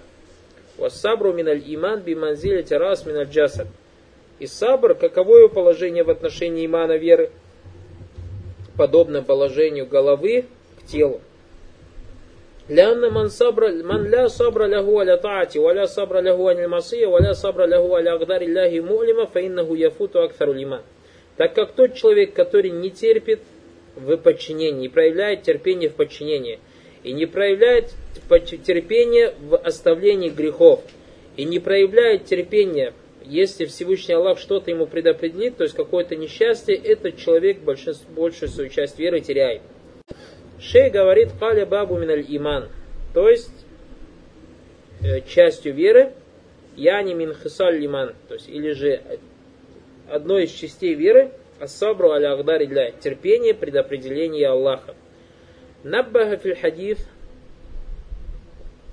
Вассабру 0.78 1.32
миналь 1.32 1.62
иман 1.66 2.00
би 2.00 2.14
манзиля 2.14 2.62
терас 2.62 3.06
миналь 3.06 3.28
джасад 3.28 3.66
И 4.43 4.47
сабр, 4.47 4.95
каково 4.95 5.37
его 5.37 5.49
положение 5.49 6.03
в 6.03 6.09
отношении 6.09 6.65
имана 6.65 6.97
веры? 6.97 7.29
Подобно 8.77 9.21
положению 9.21 9.85
головы 9.85 10.45
к 10.79 10.85
телу. 10.85 11.21
لأن 12.69 13.13
من 13.13 13.29
صبر 13.29 13.71
من 13.81 14.11
لا 14.11 14.27
صبر 14.27 14.67
له 14.67 14.99
على 14.99 15.17
طاعته 15.17 15.59
ولا 15.59 15.85
صبر 15.85 16.21
له 16.21 16.49
عن 16.49 16.59
المعصية 16.59 17.07
ولا 17.07 17.33
صبر 17.33 17.65
له 17.65 17.97
على 17.97 18.13
أقدار 18.13 18.41
الله 18.41 18.79
مؤلمة 18.79 19.25
فإنه 19.25 19.77
يفوت 19.77 20.15
أكثر 20.15 20.51
الإيمان. 20.51 20.81
Так 21.35 21.55
как 21.55 21.71
тот 21.71 21.95
человек, 21.95 22.33
который 22.33 22.69
не 22.69 22.91
терпит 22.91 23.39
в 23.95 24.17
подчинении, 24.17 24.81
не 24.81 24.87
проявляет 24.89 25.41
терпение 25.43 25.89
в 25.89 25.95
подчинении, 25.95 26.59
и 27.03 27.11
не 27.11 27.25
проявляет 27.25 27.91
терпение 28.63 29.33
в 29.41 29.57
оставлении 29.57 30.29
грехов, 30.29 30.83
и 31.37 31.45
не 31.45 31.59
проявляет 31.59 32.25
терпение 32.25 32.93
если 33.24 33.64
Всевышний 33.64 34.14
Аллах 34.14 34.38
что-то 34.38 34.70
ему 34.70 34.86
предопределит, 34.86 35.56
то 35.56 35.64
есть 35.64 35.74
какое-то 35.74 36.16
несчастье, 36.16 36.74
этот 36.74 37.16
человек 37.16 37.58
большую 37.60 37.94
свою 38.48 38.68
часть 38.68 38.98
веры 38.98 39.20
теряет. 39.20 39.62
Шей 40.60 40.90
говорит 40.90 41.30
«Каля 41.38 41.66
бабу 41.66 41.98
миналь 41.98 42.24
иман», 42.28 42.68
то 43.12 43.28
есть 43.28 43.50
э, 45.02 45.20
частью 45.22 45.74
веры, 45.74 46.12
я 46.76 47.02
не 47.02 47.14
мин 47.14 47.34
хисаль 47.34 47.78
лиман, 47.78 48.14
то 48.28 48.34
есть 48.34 48.48
или 48.48 48.72
же 48.72 49.00
одной 50.08 50.44
из 50.44 50.50
частей 50.50 50.94
веры, 50.94 51.30
ассабру 51.60 52.10
аля 52.10 52.32
агдари 52.32 52.66
для 52.66 52.90
терпения, 52.90 53.54
предопределения 53.54 54.48
Аллаха. 54.48 54.94
Наббаха 55.82 56.36
фил 56.36 56.56
хадиф 56.60 56.98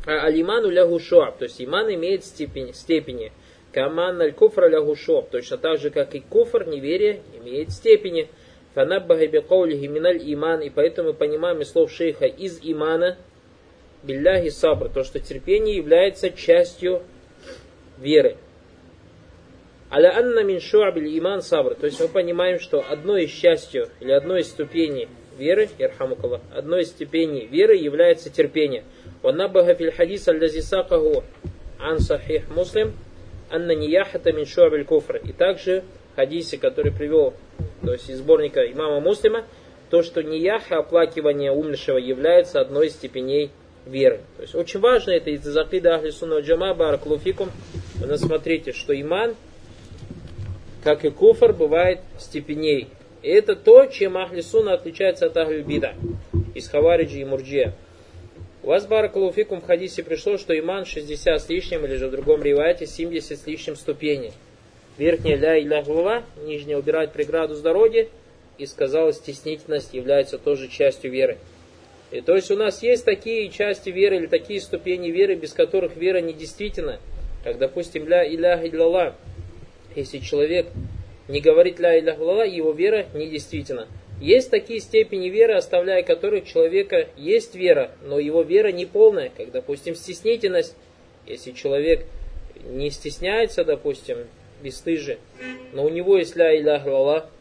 а 0.06 0.26
алиману 0.26 0.70
лягу 0.70 1.00
шуаб, 1.00 1.38
то 1.38 1.46
есть 1.46 1.62
иман 1.62 1.94
имеет 1.94 2.26
степень, 2.26 2.74
степени. 2.74 3.32
Каман 3.74 4.22
аль 4.22 4.34
куфра 4.34 4.68
лягу 4.68 4.96
точно 5.32 5.58
так 5.58 5.80
же, 5.80 5.90
как 5.92 6.14
и 6.16 6.20
куфр, 6.20 6.68
неверие, 6.68 7.22
имеет 7.42 7.72
степени. 7.72 8.28
Фанаббаха 8.74 9.28
бикаулихи 9.28 9.88
миналь 9.88 10.20
иман, 10.34 10.62
и 10.62 10.70
поэтому 10.70 11.10
мы 11.10 11.14
понимаем 11.14 11.62
из 11.62 11.72
слов 11.72 11.92
шейха 11.92 12.26
из 12.26 12.60
имана, 12.62 13.18
билляхи 14.04 14.50
сабр, 14.50 14.90
то, 14.90 15.04
что 15.04 15.20
терпение 15.20 15.76
является 15.76 16.30
частью 16.32 17.04
веры. 17.98 18.38
Аля 19.92 20.18
анна 20.18 20.44
мин 20.44 20.62
шуабиль 20.62 21.18
иман 21.20 21.42
сабр, 21.42 21.76
то 21.76 21.86
есть 21.86 22.00
мы 22.00 22.08
понимаем, 22.08 22.60
что 22.60 22.84
одной 22.90 23.26
из 23.26 23.32
частью 23.32 23.90
или 24.00 24.12
одной 24.12 24.42
из 24.42 24.48
ступеней 24.48 25.10
веры, 25.38 25.70
ирхамукаллах, 25.78 26.42
одной 26.54 26.84
из 26.84 26.90
ступеней 26.90 27.46
веры 27.46 27.76
является 27.76 28.30
терпение. 28.30 28.86
Ванаббаха 29.22 29.76
фил 29.76 29.92
хадис 29.92 30.28
аллази 30.30 30.62
сакаху 30.62 31.24
ан 31.78 32.00
сахих 32.00 32.50
муслим, 32.50 32.94
анна 33.52 33.74
нияхата 33.74 34.32
мин 34.32 34.46
шуабиль 34.46 34.86
куфр. 34.86 35.18
И 35.18 35.32
также 35.32 35.84
хадисе, 36.16 36.58
который 36.58 36.92
привел, 36.92 37.34
то 37.84 37.94
есть 37.94 38.10
из 38.10 38.20
сборника 38.20 38.62
имама 38.62 39.00
Муслима, 39.00 39.46
то, 39.90 40.04
что 40.04 40.24
нияха, 40.24 40.78
оплакивание 40.78 41.52
умершего, 41.52 41.98
является 41.98 42.62
одной 42.62 42.88
из 42.88 42.94
степеней 42.94 43.52
веры. 43.86 44.22
То 44.38 44.44
есть 44.44 44.56
очень 44.56 44.80
важно 44.80 45.12
это 45.12 45.30
из 45.32 45.44
закида 45.44 45.96
Ахли 45.96 46.12
Сунна 46.12 46.40
Джама 46.40 46.74
Бараклуфикум. 46.74 47.50
Вы 47.96 48.18
смотрите, 48.18 48.72
что 48.72 49.00
иман, 49.00 49.36
как 50.84 51.04
и 51.06 51.10
куфр, 51.10 51.54
бывает 51.54 52.00
степеней. 52.20 52.88
И 53.22 53.30
это 53.30 53.56
то, 53.56 53.86
чем 53.86 54.18
Ахли 54.18 54.42
Сунна 54.42 54.74
отличается 54.74 55.28
от 55.28 55.38
Ахли 55.38 55.62
Бида, 55.62 55.94
из 56.56 56.68
Хавариджи 56.70 57.20
и 57.20 57.26
Мурджия. 57.26 57.76
У 58.64 58.68
вас, 58.68 58.86
Баракалуфикум, 58.86 59.60
в 59.60 59.66
хадисе 59.66 60.04
пришло, 60.04 60.38
что 60.38 60.58
иман 60.58 60.86
60 60.86 61.42
с 61.42 61.50
лишним, 61.50 61.84
или 61.86 61.96
же 61.96 62.08
в 62.08 62.12
другом 62.12 62.44
ривайте 62.44 62.86
70 62.86 63.40
с 63.40 63.48
лишним 63.48 63.76
ступеней. 63.76 64.34
Верхняя 65.00 65.36
ля 65.36 65.58
и 65.58 65.66
глава, 65.84 66.24
нижняя 66.46 66.78
убирать 66.78 67.12
преграду 67.12 67.56
с 67.56 67.62
дороги, 67.62 68.10
и 68.60 68.68
сказала 68.68 69.14
стеснительность 69.14 69.96
является 69.96 70.38
тоже 70.38 70.68
частью 70.68 71.10
веры. 71.10 71.40
И 72.12 72.22
то 72.22 72.36
есть 72.36 72.52
у 72.52 72.56
нас 72.56 72.84
есть 72.84 73.04
такие 73.04 73.50
части 73.50 73.90
веры 73.90 74.18
или 74.18 74.28
такие 74.28 74.62
ступени 74.62 75.10
веры, 75.10 75.34
без 75.34 75.54
которых 75.54 75.96
вера 75.96 76.22
недействительна. 76.22 77.00
Как, 77.44 77.58
допустим, 77.58 78.08
ля 78.08 78.24
иляха 78.28 78.68
илlallah. 78.68 79.16
Если 79.96 80.20
человек 80.20 80.68
не 81.28 81.42
говорит 81.42 81.80
ля 81.80 81.98
иляха 81.98 82.22
илlallah, 82.22 82.48
его 82.48 82.74
вера 82.74 83.08
недействительна. 83.16 83.88
Есть 84.22 84.52
такие 84.52 84.80
степени 84.80 85.30
веры, 85.30 85.56
оставляя 85.56 86.04
которых 86.04 86.46
человека 86.46 87.10
есть 87.18 87.56
вера, 87.56 87.90
но 88.04 88.20
его 88.20 88.44
вера 88.44 88.72
не 88.72 88.86
полная, 88.86 89.32
как, 89.36 89.52
допустим, 89.52 89.96
стеснительность. 89.96 90.76
Если 91.26 91.54
человек 91.54 92.06
не 92.64 92.92
стесняется, 92.92 93.66
допустим, 93.66 94.28
бесстыжие, 94.62 95.18
но 95.74 95.84
у 95.86 95.90
него 95.90 96.20
есть 96.20 96.36
ля 96.36 96.56
илях 96.56 96.86
лала, 96.86 97.32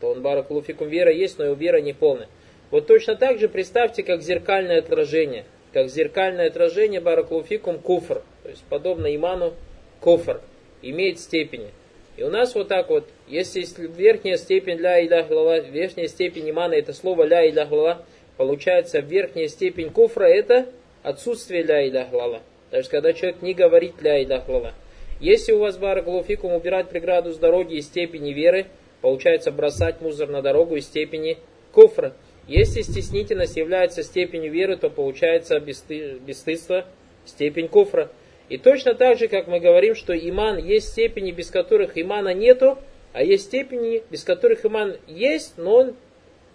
то 0.00 0.12
он 0.12 0.22
баракулуфикум 0.22 0.88
вера 0.88 1.12
есть, 1.12 1.38
но 1.38 1.44
его 1.44 1.54
вера 1.54 1.82
не 1.82 1.92
полная. 1.92 2.28
Вот 2.70 2.86
точно 2.86 3.16
так 3.16 3.38
же 3.38 3.50
представьте, 3.50 4.02
как 4.02 4.22
зеркальное 4.22 4.78
отражение. 4.78 5.44
Как 5.74 5.90
зеркальное 5.90 6.46
отражение 6.46 7.02
баракулуфикум 7.02 7.78
куфр. 7.78 8.22
То 8.44 8.48
есть 8.48 8.64
подобно 8.70 9.14
иману 9.14 9.52
куфр. 10.00 10.40
Имеет 10.80 11.20
степени. 11.20 11.68
И 12.16 12.22
у 12.22 12.30
нас 12.30 12.54
вот 12.54 12.68
так 12.68 12.90
вот, 12.90 13.08
если 13.26 13.64
верхняя 13.76 14.36
степень 14.36 14.78
ля 14.78 15.04
илях 15.04 15.30
лала, 15.30 15.58
верхняя 15.60 16.06
степень 16.06 16.50
имана 16.50 16.74
это 16.74 16.92
слово 16.92 17.24
ля 17.24 17.48
илях 17.48 17.70
лала, 17.72 18.04
получается 18.36 19.00
верхняя 19.00 19.48
степень 19.48 19.90
куфра 19.90 20.24
это 20.24 20.66
отсутствие 21.02 21.62
ля 21.62 21.86
илях 21.86 22.12
лала. 22.12 22.42
То 22.70 22.78
есть 22.78 22.88
когда 22.88 23.12
человек 23.12 23.42
не 23.42 23.54
говорит 23.54 24.00
ля 24.00 24.22
илях 24.22 24.48
лала. 24.48 24.74
Если 25.20 25.52
у 25.52 25.58
вас, 25.58 25.78
бараклуфикум, 25.78 26.52
убирать 26.52 26.88
преграду 26.88 27.32
с 27.32 27.38
дороги 27.38 27.76
из 27.76 27.86
степени 27.86 28.32
веры, 28.32 28.66
получается 29.00 29.52
бросать 29.52 30.00
мусор 30.00 30.28
на 30.28 30.42
дорогу 30.42 30.76
из 30.76 30.84
степени 30.84 31.38
куфра. 31.72 32.14
Если 32.46 32.82
стеснительность 32.82 33.56
является 33.56 34.02
степенью 34.02 34.52
веры, 34.52 34.76
то 34.76 34.90
получается 34.90 35.60
бесстыдство, 35.60 36.84
степень 37.24 37.68
куфра. 37.68 38.10
И 38.48 38.58
точно 38.58 38.94
так 38.94 39.18
же, 39.18 39.28
как 39.28 39.46
мы 39.46 39.60
говорим, 39.60 39.94
что 39.94 40.16
иман 40.16 40.58
есть 40.58 40.88
степени, 40.88 41.32
без 41.32 41.50
которых 41.50 41.96
имана 41.96 42.34
нету, 42.34 42.78
а 43.12 43.22
есть 43.22 43.44
степени, 43.44 44.02
без 44.10 44.24
которых 44.24 44.66
иман 44.66 44.96
есть, 45.06 45.54
но 45.56 45.76
он 45.76 45.96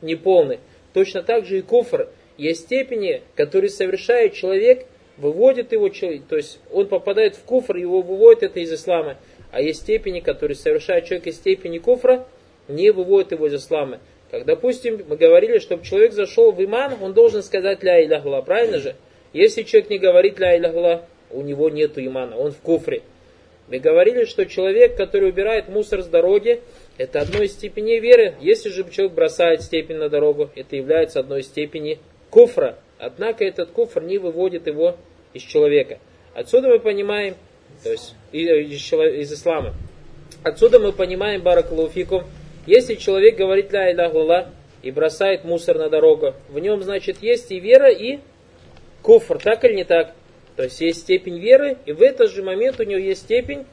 не 0.01 0.15
полный. 0.15 0.59
Точно 0.93 1.23
так 1.23 1.45
же 1.45 1.59
и 1.59 1.61
куфр. 1.61 2.09
Есть 2.37 2.65
степени, 2.65 3.21
которые 3.35 3.69
совершает 3.69 4.33
человек, 4.33 4.85
выводит 5.17 5.73
его 5.73 5.89
человек, 5.89 6.23
то 6.29 6.37
есть 6.37 6.59
он 6.71 6.87
попадает 6.87 7.35
в 7.35 7.43
куфр, 7.43 7.75
его 7.75 8.01
выводит 8.01 8.43
это 8.43 8.59
из 8.59 8.71
ислама. 8.71 9.17
А 9.51 9.61
есть 9.61 9.81
степени, 9.81 10.19
которые 10.19 10.55
совершает 10.55 11.05
человек 11.05 11.27
из 11.27 11.35
степени 11.35 11.79
куфра, 11.79 12.25
не 12.67 12.91
выводит 12.91 13.31
его 13.31 13.47
из 13.47 13.55
ислама. 13.55 13.99
Как, 14.31 14.45
допустим, 14.45 15.03
мы 15.09 15.17
говорили, 15.17 15.57
чтобы 15.59 15.83
человек 15.83 16.13
зашел 16.13 16.51
в 16.51 16.63
иман, 16.63 16.93
он 17.01 17.13
должен 17.13 17.41
сказать 17.41 17.83
ля 17.83 18.03
иляхла, 18.03 18.41
правильно 18.41 18.79
же? 18.79 18.95
Если 19.33 19.63
человек 19.63 19.89
не 19.89 19.97
говорит 19.97 20.39
ля 20.39 20.55
иляхла, 20.57 21.05
у 21.31 21.41
него 21.41 21.69
нет 21.69 21.97
имана, 21.97 22.37
он 22.37 22.51
в 22.51 22.57
куфре. 22.59 23.01
Мы 23.69 23.77
говорили, 23.77 24.25
что 24.25 24.45
человек, 24.45 24.97
который 24.97 25.29
убирает 25.29 25.69
мусор 25.69 26.01
с 26.01 26.07
дороги, 26.07 26.61
это 26.97 27.21
одной 27.21 27.45
из 27.45 27.53
степеней 27.53 27.99
веры. 27.99 28.35
Если 28.41 28.69
же 28.69 28.89
человек 28.89 29.13
бросает 29.13 29.61
степень 29.61 29.97
на 29.97 30.09
дорогу, 30.09 30.49
это 30.55 30.75
является 30.75 31.19
одной 31.19 31.41
из 31.41 31.45
степеней 31.45 31.99
куфра. 32.31 32.79
Однако 32.97 33.45
этот 33.45 33.69
куфр 33.69 34.01
не 34.01 34.17
выводит 34.17 34.65
его 34.65 34.97
из 35.33 35.43
человека. 35.43 35.99
Отсюда 36.33 36.69
мы 36.69 36.79
понимаем, 36.79 37.35
то 37.83 37.91
есть 37.91 38.15
из, 38.31 38.91
из 38.91 39.33
ислама. 39.33 39.75
Отсюда 40.43 40.79
мы 40.79 40.91
понимаем, 40.91 41.41
баракалуфикум, 41.41 42.23
если 42.65 42.95
человек 42.95 43.37
говорит 43.37 43.71
ля 43.71 43.91
иляхулла 43.91 44.49
и 44.81 44.91
бросает 44.91 45.43
мусор 45.43 45.77
на 45.77 45.89
дорогу, 45.89 46.33
в 46.49 46.59
нем, 46.59 46.81
значит, 46.81 47.21
есть 47.21 47.51
и 47.51 47.59
вера, 47.59 47.91
и 47.91 48.19
куфр, 49.01 49.39
так 49.39 49.63
или 49.65 49.75
не 49.75 49.83
так? 49.83 50.15
То 50.59 50.63
есть 50.63 50.81
есть 50.81 50.99
степень 51.03 51.39
веры, 51.39 51.77
и 51.85 51.93
в 51.93 52.01
этот 52.01 52.33
же 52.33 52.43
момент 52.43 52.81
у 52.81 52.83
него 52.83 52.99
есть 52.99 53.21
степень 53.21 53.65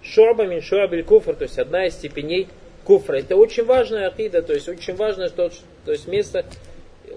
шоба 0.00 0.46
мин 0.46 0.62
шоабель 0.62 1.02
куфр, 1.02 1.34
то 1.34 1.42
есть 1.42 1.58
одна 1.58 1.86
из 1.86 1.94
степеней 1.94 2.46
куфра. 2.84 3.16
Это 3.16 3.34
очень 3.34 3.64
важная 3.64 4.06
акида, 4.06 4.42
то 4.42 4.52
есть 4.52 4.68
очень 4.68 4.94
важное 4.94 5.28
то, 5.28 5.50
то 5.84 5.90
есть 5.90 6.06
место, 6.06 6.46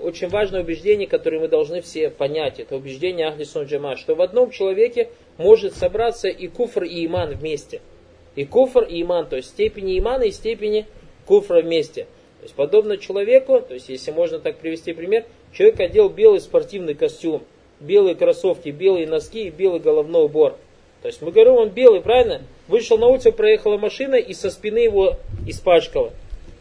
очень 0.02 0.30
важное 0.30 0.62
убеждение, 0.62 1.08
которое 1.08 1.40
мы 1.40 1.48
должны 1.48 1.82
все 1.82 2.10
понять. 2.10 2.60
Это 2.60 2.76
убеждение 2.76 3.28
Ахли 3.28 3.44
Джама, 3.66 3.96
что 3.98 4.16
в 4.16 4.22
одном 4.22 4.50
человеке 4.50 5.10
может 5.38 5.76
собраться 5.76 6.28
и 6.28 6.48
куфр, 6.48 6.86
и 6.86 7.06
иман 7.06 7.36
вместе– 7.36 7.82
и 8.36 8.46
куфр, 8.46 8.82
и 8.82 9.04
иман, 9.04 9.28
то 9.28 9.36
есть 9.36 9.50
степени 9.50 10.00
имана 10.00 10.24
и 10.24 10.32
степени 10.32 10.88
куфра 11.28 11.62
вместе. 11.62 12.06
То 12.40 12.46
есть 12.46 12.56
подобно 12.56 12.98
человеку, 12.98 13.62
то 13.62 13.76
есть 13.76 13.90
если 13.90 14.10
можно 14.10 14.40
так 14.40 14.58
привести 14.58 14.94
пример, 14.94 15.26
человек 15.54 15.80
одел 15.82 16.10
белый 16.10 16.40
спортивный 16.40 16.96
костюм, 16.96 17.44
белые 17.80 18.16
кроссовки, 18.16 18.70
белые 18.70 19.08
носки 19.08 19.48
и 19.48 19.50
белый 19.50 19.80
головной 19.80 20.26
убор. 20.26 20.58
То 21.02 21.08
есть 21.08 21.22
мы 21.22 21.32
говорим, 21.32 21.54
он 21.54 21.70
белый, 21.70 22.02
правильно? 22.02 22.42
Вышел 22.68 22.98
на 22.98 23.08
улицу, 23.08 23.32
проехала 23.32 23.78
машина 23.78 24.16
и 24.16 24.34
со 24.34 24.50
спины 24.50 24.80
его 24.80 25.16
испачкала. 25.48 26.12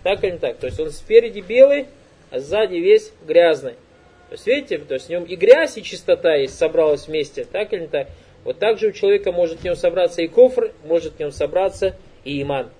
Так 0.04 0.22
или 0.22 0.32
не 0.32 0.38
так? 0.38 0.58
То 0.58 0.66
есть 0.66 0.78
он 0.78 0.90
спереди 0.90 1.40
белый, 1.40 1.86
а 2.30 2.38
сзади 2.38 2.76
весь 2.76 3.12
грязный. 3.26 3.74
То 4.28 4.34
есть 4.34 4.46
видите, 4.46 4.78
то 4.78 4.94
есть 4.94 5.06
в 5.06 5.10
нем 5.10 5.24
и 5.24 5.36
грязь, 5.36 5.76
и 5.76 5.82
чистота 5.82 6.34
есть, 6.34 6.56
собралась 6.56 7.08
вместе. 7.08 7.44
Так 7.44 7.72
или 7.72 7.82
не 7.82 7.86
так? 7.88 8.08
Вот 8.44 8.58
так 8.58 8.78
же 8.78 8.88
у 8.88 8.92
человека 8.92 9.32
может 9.32 9.60
в 9.60 9.64
нем 9.64 9.74
собраться 9.74 10.22
и 10.22 10.28
кофр, 10.28 10.72
может 10.84 11.14
в 11.14 11.18
нем 11.18 11.32
собраться 11.32 11.96
и 12.24 12.40
иман. 12.42 12.70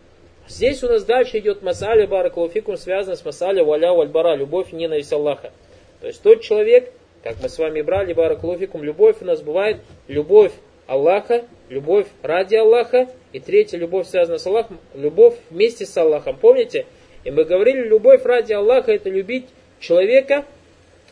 Здесь 0.47 0.83
у 0.83 0.89
нас 0.89 1.05
дальше 1.05 1.39
идет 1.39 1.63
масаля 1.63 2.07
баракулуфикум, 2.07 2.77
связано 2.77 3.17
с 3.17 3.25
масаля 3.25 3.65
валя 3.65 3.93
вальбара, 3.93 4.35
любовь 4.35 4.73
и 4.73 4.77
ненависть 4.77 5.13
Аллаха. 5.13 5.53
То 6.01 6.07
есть 6.07 6.23
тот 6.23 6.41
человек, 6.43 6.93
как 7.23 7.37
мы 7.43 7.49
с 7.49 7.59
вами 7.59 7.83
брали 7.83 8.13
баракулуфикум, 8.13 8.83
любовь 8.83 9.17
у 9.21 9.25
нас 9.25 9.43
бывает 9.43 9.81
любовь 10.07 10.53
Аллаха, 10.87 11.45
любовь 11.69 12.07
ради 12.23 12.57
Аллаха, 12.57 13.09
и 13.33 13.41
третья 13.41 13.77
любовь 13.77 14.07
связана 14.07 14.39
с 14.39 14.47
Аллахом, 14.47 14.79
любовь 14.95 15.35
вместе 15.51 15.85
с 15.85 15.97
Аллахом. 15.97 16.37
Помните? 16.37 16.87
И 17.25 17.31
мы 17.31 17.45
говорили, 17.45 17.87
любовь 17.87 18.25
ради 18.25 18.53
Аллаха 18.53 18.93
это 18.93 19.11
любить 19.11 19.47
человека, 19.81 20.47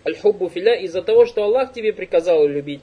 аль-хуббу 0.07 0.48
филя, 0.48 0.74
из-за 0.76 1.02
того, 1.02 1.26
что 1.26 1.44
Аллах 1.44 1.72
тебе 1.72 1.92
приказал 1.92 2.46
любить. 2.46 2.80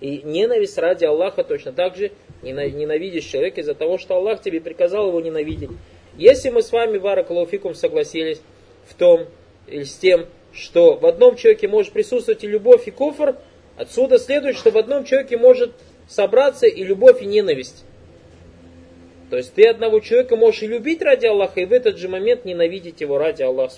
И 0.00 0.20
ненависть 0.22 0.76
ради 0.76 1.04
Аллаха 1.04 1.44
точно 1.44 1.72
так 1.72 1.96
же 1.96 2.12
ненавидишь 2.42 3.24
человека 3.24 3.62
из-за 3.62 3.74
того, 3.74 3.96
что 3.96 4.16
Аллах 4.16 4.42
тебе 4.42 4.60
приказал 4.60 5.08
его 5.08 5.20
ненавидеть. 5.20 5.70
Если 6.18 6.50
мы 6.50 6.62
с 6.62 6.70
вами, 6.72 6.98
Варакалуфикум, 6.98 7.74
согласились 7.74 8.42
в 8.86 8.94
том, 8.94 9.26
или 9.66 9.84
с 9.84 9.96
тем, 9.96 10.26
что 10.54 10.96
в 10.96 11.06
одном 11.06 11.36
человеке 11.36 11.68
может 11.68 11.92
присутствовать 11.92 12.44
и 12.44 12.46
любовь, 12.46 12.86
и 12.86 12.90
кофр, 12.90 13.36
отсюда 13.76 14.18
следует, 14.18 14.56
что 14.56 14.70
в 14.70 14.78
одном 14.78 15.04
человеке 15.04 15.36
может 15.36 15.72
собраться 16.08 16.66
и 16.66 16.84
любовь, 16.84 17.22
и 17.22 17.26
ненависть. 17.26 17.84
То 19.30 19.36
есть 19.36 19.54
ты 19.54 19.66
одного 19.68 20.00
человека 20.00 20.36
можешь 20.36 20.62
и 20.62 20.66
любить 20.66 21.02
ради 21.02 21.26
Аллаха, 21.26 21.60
и 21.60 21.64
в 21.64 21.72
этот 21.72 21.98
же 21.98 22.08
момент 22.08 22.44
ненавидеть 22.44 23.00
его 23.00 23.18
ради 23.18 23.42
Аллаха. 23.42 23.74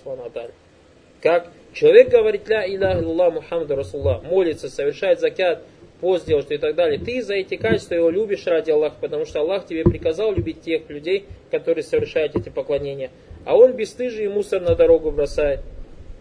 Как 1.22 1.50
человек 1.72 2.10
говорит, 2.10 2.48
ля 2.48 2.66
илляха 2.66 2.98
Аллах 2.98 3.34
Мухаммад 3.34 3.70
Расуллах, 3.70 4.22
молится, 4.24 4.68
совершает 4.68 5.20
закят, 5.20 5.62
пост 6.00 6.26
делаешь 6.26 6.46
и 6.50 6.58
так 6.58 6.74
далее. 6.74 6.98
Ты 6.98 7.22
за 7.22 7.34
эти 7.34 7.56
качества 7.56 7.94
его 7.94 8.10
любишь 8.10 8.46
ради 8.46 8.70
Аллаха, 8.70 8.96
потому 9.00 9.24
что 9.24 9.40
Аллах 9.40 9.66
тебе 9.66 9.84
приказал 9.84 10.34
любить 10.34 10.60
тех 10.60 10.90
людей, 10.90 11.24
которые 11.50 11.84
совершают 11.84 12.36
эти 12.36 12.50
поклонения. 12.50 13.10
А 13.46 13.56
он 13.56 13.72
бесстыжий 13.72 14.26
и 14.26 14.28
мусор 14.28 14.60
на 14.60 14.74
дорогу 14.74 15.10
бросает. 15.10 15.60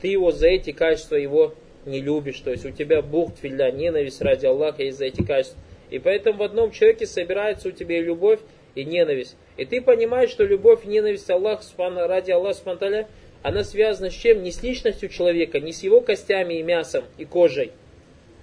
Ты 0.01 0.10
его 0.10 0.31
за 0.31 0.47
эти 0.47 0.71
качества 0.71 1.15
его 1.15 1.53
не 1.86 2.01
любишь. 2.01 2.39
То 2.39 2.51
есть 2.51 2.65
у 2.65 2.71
тебя 2.71 3.01
бухт, 3.01 3.39
филля, 3.39 3.71
ненависть 3.71 4.21
ради 4.21 4.45
Аллаха 4.45 4.84
из 4.84 4.97
за 4.97 5.05
эти 5.05 5.23
качества. 5.23 5.60
И 5.89 5.99
поэтому 5.99 6.39
в 6.39 6.43
одном 6.43 6.71
человеке 6.71 7.05
собирается 7.05 7.69
у 7.69 7.71
тебя 7.71 7.99
и 7.99 8.03
любовь, 8.03 8.39
и 8.73 8.84
ненависть. 8.84 9.36
И 9.58 9.65
ты 9.65 9.81
понимаешь, 9.81 10.29
что 10.29 10.43
любовь 10.43 10.86
и 10.86 10.88
ненависть 10.88 11.29
Аллаха, 11.29 11.63
ради 12.08 12.31
Аллаха, 12.31 12.58
спонталя, 12.58 13.08
она 13.41 13.63
связана 13.63 14.10
с 14.10 14.13
чем? 14.13 14.43
Не 14.43 14.51
с 14.51 14.63
личностью 14.63 15.08
человека, 15.08 15.60
не 15.60 15.71
с 15.71 15.84
его 15.84 16.01
костями 16.01 16.55
и 16.55 16.63
мясом, 16.63 17.05
и 17.17 17.25
кожей, 17.25 17.71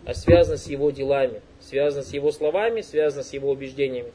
а 0.07 0.15
связано 0.15 0.57
с 0.57 0.69
его 0.69 0.91
делами, 0.91 1.41
связано 1.61 2.05
с 2.05 2.13
его 2.15 2.31
словами, 2.31 2.83
связано 2.83 3.25
с 3.25 3.33
его 3.33 3.51
убеждениями. 3.51 4.13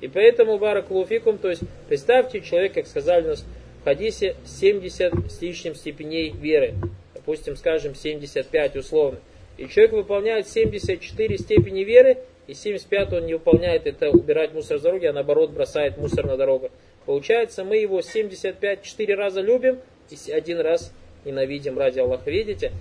И 0.00 0.08
поэтому 0.08 0.56
баракулуфикум, 0.56 1.36
то 1.36 1.50
есть 1.50 1.62
представьте 1.88 2.40
человек, 2.40 2.72
как 2.72 2.86
сказали 2.86 3.26
у 3.26 3.28
нас 3.28 3.44
в 3.80 3.84
хадисе, 3.84 4.36
70 4.44 5.30
с 5.30 5.42
лишним 5.42 5.74
степеней 5.74 6.30
веры, 6.30 6.74
допустим, 7.14 7.56
скажем, 7.56 7.94
75 7.94 8.76
условно. 8.76 9.20
И 9.56 9.68
человек 9.68 9.92
выполняет 9.92 10.48
74 10.48 11.38
степени 11.38 11.80
веры, 11.80 12.18
и 12.46 12.54
75 12.54 13.12
он 13.12 13.26
не 13.26 13.34
выполняет 13.34 13.86
это 13.86 14.10
убирать 14.10 14.52
мусор 14.52 14.78
с 14.78 14.82
дороги, 14.82 15.06
а 15.06 15.12
наоборот 15.12 15.50
бросает 15.50 15.98
мусор 15.98 16.26
на 16.26 16.36
дорогу. 16.36 16.70
Получается, 17.06 17.64
мы 17.64 17.76
его 17.76 18.02
75 18.02 18.82
4 18.82 19.14
раза 19.14 19.40
любим, 19.40 19.78
и 20.10 20.32
один 20.32 20.60
раз 20.60 20.92
ненавидим 21.24 21.78
ради 21.78 22.00
Аллаха. 22.00 22.30
Видите? 22.30 22.72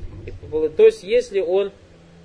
То 0.76 0.86
есть, 0.86 1.04
если 1.04 1.40
он 1.40 1.72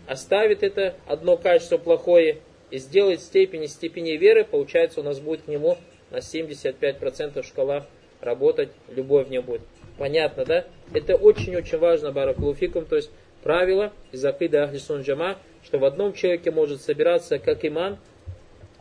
оставит 0.07 0.63
это 0.63 0.95
одно 1.07 1.37
качество 1.37 1.79
плохое 1.79 2.39
и 2.71 2.79
сделает 2.79 3.21
степень 3.21 3.67
степени 3.69 4.13
веры, 4.13 4.45
получается 4.45 5.01
у 5.01 5.03
нас 5.03 5.21
будет 5.21 5.43
к 5.43 5.49
нему 5.49 5.77
на 6.11 6.19
75% 6.19 7.43
шкала 7.43 7.87
работать, 8.25 8.71
любовь 8.89 9.29
в 9.29 9.31
нем 9.31 9.45
будет. 9.45 9.63
Понятно, 9.99 10.45
да? 10.45 10.65
Это 10.93 11.17
очень-очень 11.17 11.79
важно, 11.79 12.11
баракулуфикум, 12.11 12.85
то 12.85 12.97
есть 12.97 13.11
правило 13.43 13.93
из 14.11 14.25
акида 14.25 14.65
Ахлисун 14.65 15.03
Джама, 15.03 15.39
что 15.63 15.79
в 15.79 15.85
одном 15.85 16.13
человеке 16.15 16.51
может 16.51 16.83
собираться 16.83 17.39
как 17.39 17.65
иман, 17.65 17.99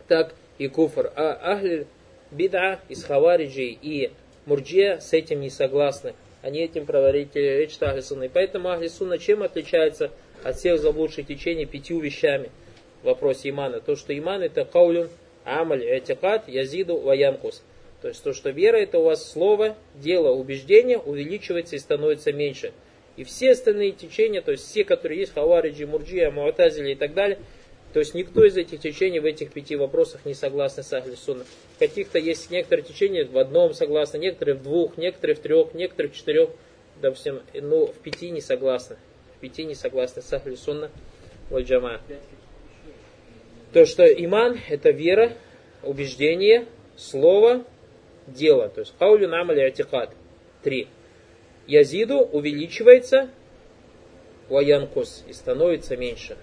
так 0.08 0.34
и 0.58 0.67
куфр. 0.67 1.12
А 1.15 1.53
Ахли 1.53 1.88
Бида 2.32 2.79
из 2.89 3.03
Хавариджи 3.03 3.65
и 3.65 4.12
Мурджия 4.45 4.99
с 4.99 5.13
этим 5.13 5.41
не 5.41 5.49
согласны. 5.49 6.15
Они 6.41 6.60
этим 6.60 6.86
проводить 6.86 7.36
речь 7.36 7.77
Ахлисуна. 7.79 8.23
И 8.23 8.29
поэтому 8.29 8.69
Ахлисуна 8.69 9.17
чем 9.17 9.43
отличается 9.43 10.12
от 10.43 10.58
всех 10.58 10.79
заблудших 10.79 11.27
течений 11.27 11.65
пятью 11.65 11.99
вещами 11.99 12.49
в 13.01 13.06
вопросе 13.06 13.49
имана. 13.49 13.79
То, 13.79 13.95
что 13.95 14.17
иман 14.17 14.41
это 14.41 14.65
каулюн, 14.65 15.10
амаль, 15.45 15.84
этикат, 15.86 16.49
язиду, 16.49 16.97
ваянкус. 16.97 17.63
То 18.03 18.09
есть 18.09 18.23
то, 18.23 18.33
что 18.33 18.51
вера 18.51 18.77
это 18.77 18.99
у 18.99 19.05
вас 19.05 19.31
слово, 19.31 19.75
дело, 19.95 20.29
убеждение 20.29 20.99
увеличивается 20.99 21.75
и 21.75 21.79
становится 21.79 22.31
меньше. 22.31 22.71
И 23.17 23.23
все 23.23 23.53
остальные 23.53 23.93
течения, 23.93 24.41
то 24.41 24.51
есть 24.51 24.67
все, 24.67 24.83
которые 24.83 25.21
есть, 25.21 25.33
Хавариджи, 25.33 25.87
Мурджия, 25.87 26.29
Муатазили 26.29 26.91
и 26.91 26.95
так 26.95 27.15
далее, 27.15 27.39
то 27.93 27.99
есть 27.99 28.13
никто 28.13 28.43
из 28.43 28.55
этих 28.55 28.79
течений 28.79 29.19
в 29.19 29.25
этих 29.25 29.51
пяти 29.51 29.75
вопросах 29.75 30.25
не 30.25 30.35
согласен 30.35 30.83
с 30.83 30.93
Ахли 30.93 31.15
Сунна. 31.15 31.45
Каких-то 31.79 32.19
есть 32.19 32.51
некоторые 32.51 32.85
течения 32.85 33.25
в 33.25 33.37
одном 33.39 33.73
согласны, 33.73 34.17
некоторые 34.17 34.55
в 34.55 34.61
двух, 34.63 34.97
некоторые 34.97 35.35
в 35.35 35.39
трех, 35.39 35.73
некоторые 35.73 36.11
в 36.11 36.15
четырех, 36.15 36.49
допустим, 37.01 37.41
но 37.53 37.87
в 37.87 37.95
пяти 37.99 38.29
не 38.29 38.41
согласны 38.41 38.97
пяти 39.43 39.65
не 39.65 39.75
согласны 39.75 40.21
с 40.21 40.31
Ахли 40.31 40.55
Сунна 40.55 40.89
Валь 41.49 41.65
Джама. 41.65 41.99
То, 43.73 43.85
что 43.85 44.05
иман 44.05 44.57
это 44.69 44.91
вера, 44.91 45.33
убеждение, 45.83 46.65
слово, 46.95 47.65
дело. 48.27 48.69
То 48.69 48.81
есть 48.81 48.93
хаулю 48.97 49.27
намали 49.27 49.62
атикад. 49.62 50.12
Три. 50.62 50.88
язиду 51.67 52.19
увеличивается, 52.19 53.29
ваянкус, 54.49 55.25
и 55.27 55.33
становится 55.33 55.97
меньше. 55.97 56.38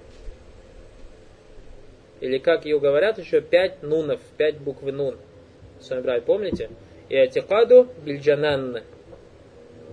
Или 2.21 2.39
как 2.39 2.67
ее 2.67 2.79
говорят 2.79 3.19
еще, 3.19 3.41
пять 3.41 3.83
нунов, 3.83 4.21
пять 4.37 4.59
буквы 4.59 4.93
нун. 4.93 5.17
С 5.81 5.89
вами 5.89 6.03
брать, 6.03 6.25
помните? 6.25 6.71
И 7.09 7.17
атикаду 7.17 7.89
бильджананна. 8.05 8.83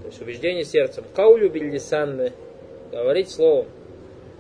То 0.02 0.08
есть 0.08 0.22
убеждение 0.22 0.66
сердцем. 0.66 1.06
Каулю 1.16 1.50
бильдисанна. 1.50 2.32
Говорить 2.92 3.30
словом. 3.30 3.68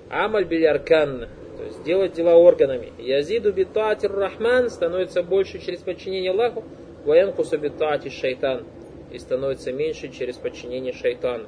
Амаль 0.09 0.45
билярканна. 0.45 1.29
То 1.57 1.63
есть 1.63 1.83
делать 1.83 2.13
дела 2.13 2.35
органами. 2.35 2.91
Язиду 2.99 3.51
битатир 3.51 4.11
рахман 4.11 4.69
становится 4.69 5.23
больше 5.23 5.59
через 5.59 5.79
подчинение 5.79 6.31
Аллаху. 6.31 6.63
Ваянкусу 7.07 7.57
битати 7.57 8.09
шайтан. 8.09 8.65
И 9.11 9.19
становится 9.19 9.71
меньше 9.71 10.09
через 10.09 10.35
подчинение 10.35 10.93
шайтану. 10.93 11.47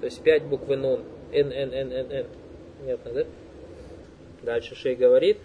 То 0.00 0.04
есть 0.06 0.22
пять 0.22 0.42
буквы 0.42 0.76
нун. 0.76 1.02
Н, 1.32 1.50
Н, 1.50 1.72
Н, 1.72 1.92
Н, 1.92 2.12
Н. 2.12 2.26
Понятно, 2.78 3.12
да? 3.12 3.24
Дальше 4.42 4.74
шей 4.74 4.94
говорит. 4.94 5.38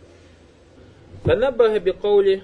Фанаббага 1.24 1.80
бикаули. 1.80 2.44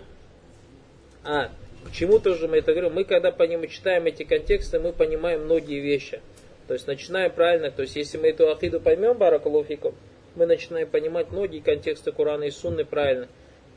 А, 1.24 1.52
к 1.86 1.91
чему 1.91 2.19
тоже 2.19 2.47
мы 2.47 2.58
это 2.58 2.71
говорим? 2.71 2.93
Мы 2.93 3.04
когда 3.04 3.32
по 3.32 3.43
нему 3.43 3.67
читаем 3.67 4.06
эти 4.06 4.24
контексты, 4.24 4.80
мы 4.80 4.93
понимаем 4.93 5.43
многие 5.43 5.80
вещи. 5.80 6.21
То 6.67 6.74
есть 6.74 6.88
начинаем 6.88 7.32
правильно, 7.32 7.69
то 7.69 7.82
есть 7.82 7.97
если 7.97 8.17
мы 8.17 8.30
эту 8.30 8.50
ахиду 8.50 8.80
поймем, 8.80 9.17
баракалуфикум, 9.17 9.93
мы 10.36 10.45
начинаем 10.45 10.88
понимать 10.88 11.30
многие 11.32 11.60
контексты 11.60 12.13
Корана 12.13 12.45
и 12.45 12.52
Сунны 12.52 12.86
правильно. 12.86 13.28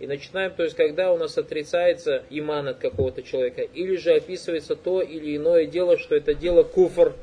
И 0.01 0.07
начинаем, 0.07 0.53
то 0.53 0.65
есть 0.65 0.77
когда 0.77 1.13
у 1.13 1.17
нас 1.17 1.39
отрицается 1.39 2.25
иман 2.31 2.69
от 2.69 2.79
какого-то 2.79 3.23
человека, 3.23 3.63
или 3.63 3.97
же 3.97 4.15
описывается 4.15 4.75
то 4.75 5.01
или 5.01 5.37
иное 5.37 5.67
дело, 5.67 5.99
что 5.99 6.17
это 6.17 6.35
дело 6.35 6.63
куфр 6.65 7.15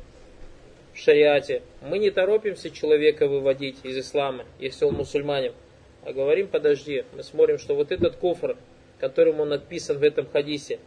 в 0.94 0.98
шариате. 0.98 1.62
Мы 1.82 2.00
не 2.00 2.12
торопимся 2.12 2.70
человека 2.70 3.28
выводить 3.28 3.78
из 3.84 3.98
ислама, 3.98 4.46
если 4.60 4.86
он 4.86 4.96
мусульманин. 4.96 5.54
А 6.04 6.14
говорим, 6.14 6.48
подожди, 6.48 7.04
мы 7.14 7.24
смотрим, 7.24 7.60
что 7.60 7.76
вот 7.76 7.92
этот 7.92 8.16
куфр, 8.16 8.58
которым 9.00 9.40
он 9.40 9.54
отписан 9.54 9.98
в 9.98 10.04
этом 10.04 10.28
хадисе, 10.28 10.80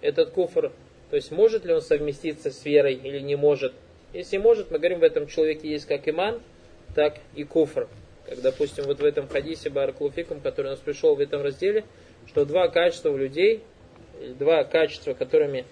этот 0.00 0.30
куфр, 0.30 0.72
то 1.10 1.16
есть 1.16 1.30
может 1.30 1.64
ли 1.64 1.72
он 1.72 1.82
совместиться 1.82 2.50
с 2.50 2.64
верой 2.64 2.94
или 2.94 3.18
не 3.18 3.36
может. 3.36 3.72
Если 4.12 4.36
может, 4.38 4.70
мы 4.70 4.78
говорим, 4.78 5.00
в 5.00 5.04
этом 5.04 5.26
человеке 5.26 5.68
есть 5.68 5.86
как 5.86 6.08
иман, 6.08 6.40
так 6.94 7.18
и 7.34 7.44
куфр. 7.44 7.88
Как, 8.30 8.42
допустим, 8.42 8.84
вот 8.84 9.00
в 9.00 9.04
этом 9.04 9.26
хадисе 9.26 9.70
Баракулуфикум, 9.70 10.40
который 10.40 10.68
у 10.68 10.70
нас 10.70 10.78
пришел 10.78 11.16
в 11.16 11.20
этом 11.20 11.42
разделе, 11.42 11.82
что 12.28 12.44
два 12.44 12.68
качества 12.68 13.10
у 13.10 13.16
людей, 13.16 13.60
два 14.38 14.62
качества, 14.62 15.14
которыми 15.14 15.64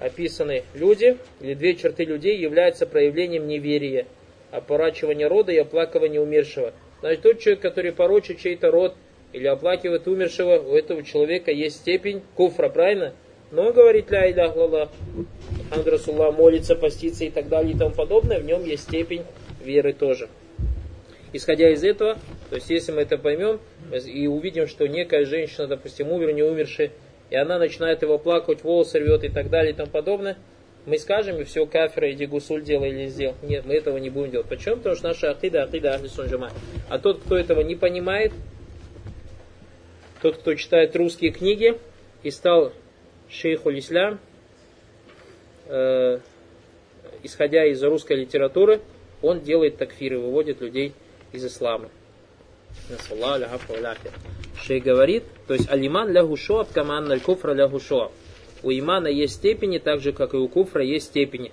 описаны 0.00 0.64
люди, 0.74 1.18
или 1.40 1.54
две 1.54 1.76
черты 1.76 2.04
людей, 2.04 2.36
являются 2.36 2.84
проявлением 2.84 3.46
неверия, 3.46 4.06
опорачивания 4.50 5.28
рода 5.28 5.52
и 5.52 5.58
оплакивания 5.58 6.20
умершего. 6.20 6.72
Значит, 6.98 7.22
тот 7.22 7.38
человек, 7.38 7.62
который 7.62 7.92
порочит 7.92 8.40
чей-то 8.40 8.72
род 8.72 8.96
или 9.32 9.46
оплакивает 9.46 10.08
умершего, 10.08 10.58
у 10.58 10.74
этого 10.74 11.04
человека 11.04 11.52
есть 11.52 11.76
степень 11.76 12.22
куфра, 12.34 12.70
правильно? 12.70 13.14
Но 13.52 13.72
говорит 13.72 14.10
ля 14.10 14.28
илях 14.28 14.56
лаллах, 14.56 14.88
Расулла 15.86 16.32
молится, 16.32 16.74
постится 16.74 17.24
и 17.24 17.30
так 17.30 17.48
далее 17.48 17.74
и 17.74 17.78
тому 17.78 17.94
подобное, 17.94 18.40
в 18.40 18.44
нем 18.44 18.64
есть 18.64 18.82
степень 18.82 19.22
веры 19.62 19.92
тоже. 19.92 20.28
Исходя 21.32 21.70
из 21.70 21.84
этого, 21.84 22.18
то 22.48 22.56
есть 22.56 22.70
если 22.70 22.92
мы 22.92 23.02
это 23.02 23.16
поймем 23.16 23.60
и 23.92 24.26
увидим, 24.26 24.66
что 24.66 24.86
некая 24.86 25.24
женщина, 25.24 25.66
допустим, 25.68 26.10
умер, 26.10 26.32
не 26.32 26.42
умершая, 26.42 26.90
и 27.30 27.36
она 27.36 27.58
начинает 27.58 28.02
его 28.02 28.18
плакать, 28.18 28.64
волосы 28.64 28.98
рвет 28.98 29.22
и 29.22 29.28
так 29.28 29.48
далее 29.48 29.72
и 29.72 29.76
тому 29.76 29.90
подобное, 29.90 30.36
мы 30.86 30.98
скажем, 30.98 31.40
и 31.40 31.44
все, 31.44 31.66
кафира, 31.66 32.10
иди 32.10 32.26
гусуль 32.26 32.62
делай 32.62 32.88
или 32.88 33.06
сделал. 33.06 33.36
Нет, 33.42 33.64
мы 33.66 33.74
этого 33.74 33.98
не 33.98 34.10
будем 34.10 34.30
делать. 34.30 34.48
Почему? 34.48 34.76
Потому 34.76 34.96
что 34.96 35.08
наша 35.08 35.30
акида, 35.30 35.64
акида 35.64 35.94
ахли 35.94 36.08
сунжама. 36.08 36.50
А 36.88 36.98
тот, 36.98 37.20
кто 37.20 37.36
этого 37.36 37.60
не 37.60 37.76
понимает, 37.76 38.32
тот, 40.22 40.38
кто 40.38 40.54
читает 40.54 40.96
русские 40.96 41.32
книги 41.32 41.78
и 42.22 42.30
стал 42.30 42.72
шейху 43.28 43.70
ислам, 43.70 44.18
э, 45.66 46.18
исходя 47.22 47.66
из 47.66 47.82
русской 47.82 48.16
литературы, 48.16 48.80
он 49.22 49.40
делает 49.40 49.76
такфиры, 49.76 50.18
выводит 50.18 50.60
людей 50.60 50.94
из 51.32 51.44
ислама. 51.44 51.88
Шей 54.56 54.80
говорит, 54.80 55.24
то 55.46 55.54
есть 55.54 55.68
алиман 55.70 56.10
лягу 56.10 56.36
шоаб, 56.36 56.72
каман 56.72 57.10
аль 57.10 57.20
куфра 57.20 57.52
лягу. 57.52 57.80
У 58.62 58.70
имана 58.70 59.08
есть 59.08 59.34
степени, 59.34 59.78
так 59.78 60.00
же, 60.00 60.12
как 60.12 60.34
и 60.34 60.36
у 60.36 60.48
куфра 60.48 60.84
есть 60.84 61.06
степени. 61.06 61.50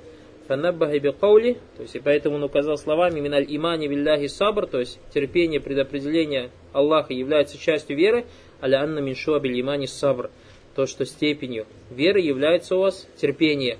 Фанаббахи 0.48 1.00
бикаули, 1.00 1.58
то 1.76 1.84
есть 1.84 1.96
и 1.96 2.00
поэтому 2.00 2.38
он 2.38 2.44
указал 2.44 2.78
словами 2.78 3.20
миналь 3.20 3.46
имани 3.48 3.88
вилляхи 3.88 4.28
сабр, 4.28 4.66
то 4.66 4.80
есть 4.80 5.00
терпение, 5.14 5.60
предопределение 5.60 6.52
Аллаха 6.72 7.14
является 7.14 7.58
частью 7.58 7.98
веры, 7.98 8.26
аля 8.62 8.82
анна 8.82 9.00
миншуа 9.00 9.40
биль 9.40 9.60
имани 9.60 9.88
сабр, 9.88 10.30
то, 10.76 10.86
что 10.86 11.06
степенью 11.06 11.66
веры 11.90 12.22
является 12.22 12.78
у 12.78 12.80
вас 12.80 13.08
терпение. 13.18 13.78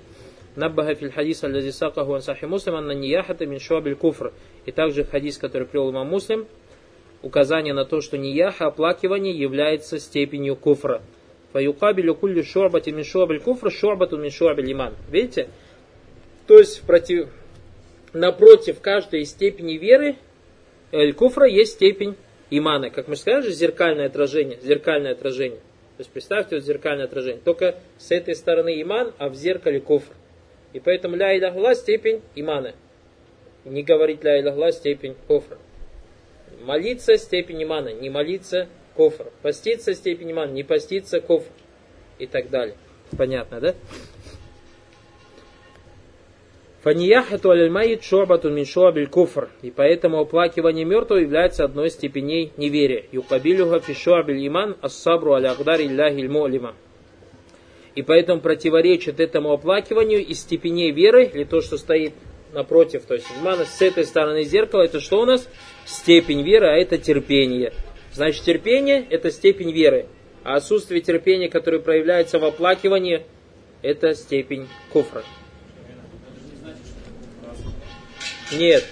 Наббаха 0.58 0.96
филь 0.96 1.12
хадис 1.12 1.44
аль 1.44 1.72
сакаху 1.72 2.14
ан 2.14 2.20
сахи 2.20 2.44
муслим 2.44 2.74
анна 2.74 2.90
нияхата 2.90 3.46
миншуа 3.46 3.80
биль 3.80 3.94
куфр. 3.94 4.32
И 4.66 4.72
также 4.72 5.04
хадис, 5.04 5.38
который 5.38 5.68
привел 5.68 5.92
имам 5.92 6.08
муслим, 6.08 6.48
указание 7.22 7.72
на 7.72 7.84
то, 7.84 8.00
что 8.00 8.18
нияха, 8.18 8.66
оплакивание 8.66 9.38
является 9.38 10.00
степенью 10.00 10.56
куфра. 10.56 11.00
Фаюкабилю 11.52 12.16
кулли 12.16 12.42
шорбати 12.42 12.90
мин 12.90 13.04
шуабиль 13.04 13.38
куфра 13.38 13.70
шорбату 13.70 14.18
мин 14.18 14.32
шуабиль 14.32 14.72
иман. 14.72 14.96
Видите? 15.08 15.48
То 16.48 16.58
есть 16.58 16.82
против, 16.82 17.28
напротив 18.12 18.80
каждой 18.80 19.26
степени 19.26 19.74
веры 19.74 20.16
куфра 21.14 21.46
есть 21.46 21.74
степень 21.74 22.16
имана. 22.50 22.90
Как 22.90 23.06
мы 23.06 23.14
сказали, 23.14 23.52
зеркальное 23.52 24.06
отражение. 24.06 24.58
Зеркальное 24.60 25.12
отражение. 25.12 25.60
То 25.60 26.00
есть 26.00 26.10
представьте 26.10 26.56
вот 26.56 26.64
зеркальное 26.64 27.04
отражение. 27.04 27.40
Только 27.44 27.76
с 27.96 28.10
этой 28.10 28.34
стороны 28.34 28.82
иман, 28.82 29.12
а 29.18 29.28
в 29.28 29.36
зеркале 29.36 29.78
куфр. 29.78 30.12
И 30.72 30.80
поэтому 30.80 31.16
ля 31.16 31.36
илахла 31.36 31.74
степень 31.74 32.22
имана. 32.34 32.74
Не 33.64 33.82
говорить 33.82 34.22
ля 34.24 34.40
илахла 34.40 34.72
степень 34.72 35.16
куфра. 35.26 35.58
Молиться 36.62 37.16
степень 37.16 37.62
имана. 37.62 37.92
Не 37.92 38.10
молиться 38.10 38.68
кофр. 38.98 39.26
Поститься 39.42 39.94
степень 39.94 40.32
иман, 40.32 40.52
не 40.52 40.64
поститься 40.64 41.20
кофр. 41.20 41.50
И 42.18 42.26
так 42.26 42.50
далее. 42.50 42.74
Понятно, 43.16 43.60
да? 43.60 43.74
Фанияхату 46.82 47.50
аль-майит 47.50 48.02
шорбатун 48.02 48.54
мин 48.54 48.66
шуабиль 48.66 49.08
куфр. 49.08 49.50
И 49.62 49.70
поэтому 49.70 50.18
оплакивание 50.18 50.84
мертвого 50.84 51.20
является 51.20 51.64
одной 51.64 51.88
из 51.88 51.94
степеней 51.94 52.52
неверия. 52.56 53.04
Юкабилюха 53.12 53.80
фи 53.80 53.94
шуабиль 53.94 54.46
иман 54.46 54.76
ас-сабру 54.82 55.34
аля 55.34 55.52
агдар 55.52 55.80
илляхи 55.80 56.20
лима. 56.20 56.74
И 57.98 58.02
поэтому 58.02 58.40
противоречит 58.40 59.18
этому 59.18 59.50
оплакиванию 59.50 60.24
из 60.24 60.42
степеней 60.42 60.92
веры, 60.92 61.24
или 61.24 61.42
то, 61.42 61.60
что 61.60 61.76
стоит 61.76 62.14
напротив, 62.52 63.02
то 63.04 63.14
есть 63.14 63.26
имана 63.40 63.64
с 63.64 63.82
этой 63.82 64.04
стороны 64.04 64.44
зеркала, 64.44 64.82
это 64.82 65.00
что 65.00 65.20
у 65.20 65.24
нас? 65.24 65.48
Степень 65.84 66.42
веры, 66.42 66.68
а 66.68 66.76
это 66.76 66.96
терпение. 66.96 67.72
Значит, 68.12 68.44
терпение– 68.44 69.04
это 69.10 69.32
степень 69.32 69.72
веры. 69.72 70.06
А 70.44 70.54
отсутствие 70.54 71.00
терпения, 71.00 71.48
которое 71.48 71.80
проявляется 71.80 72.38
в 72.38 72.44
оплакивании, 72.44 73.26
это 73.82 74.14
степень 74.14 74.68
куфра. 74.92 75.24
Нет. 78.52 78.84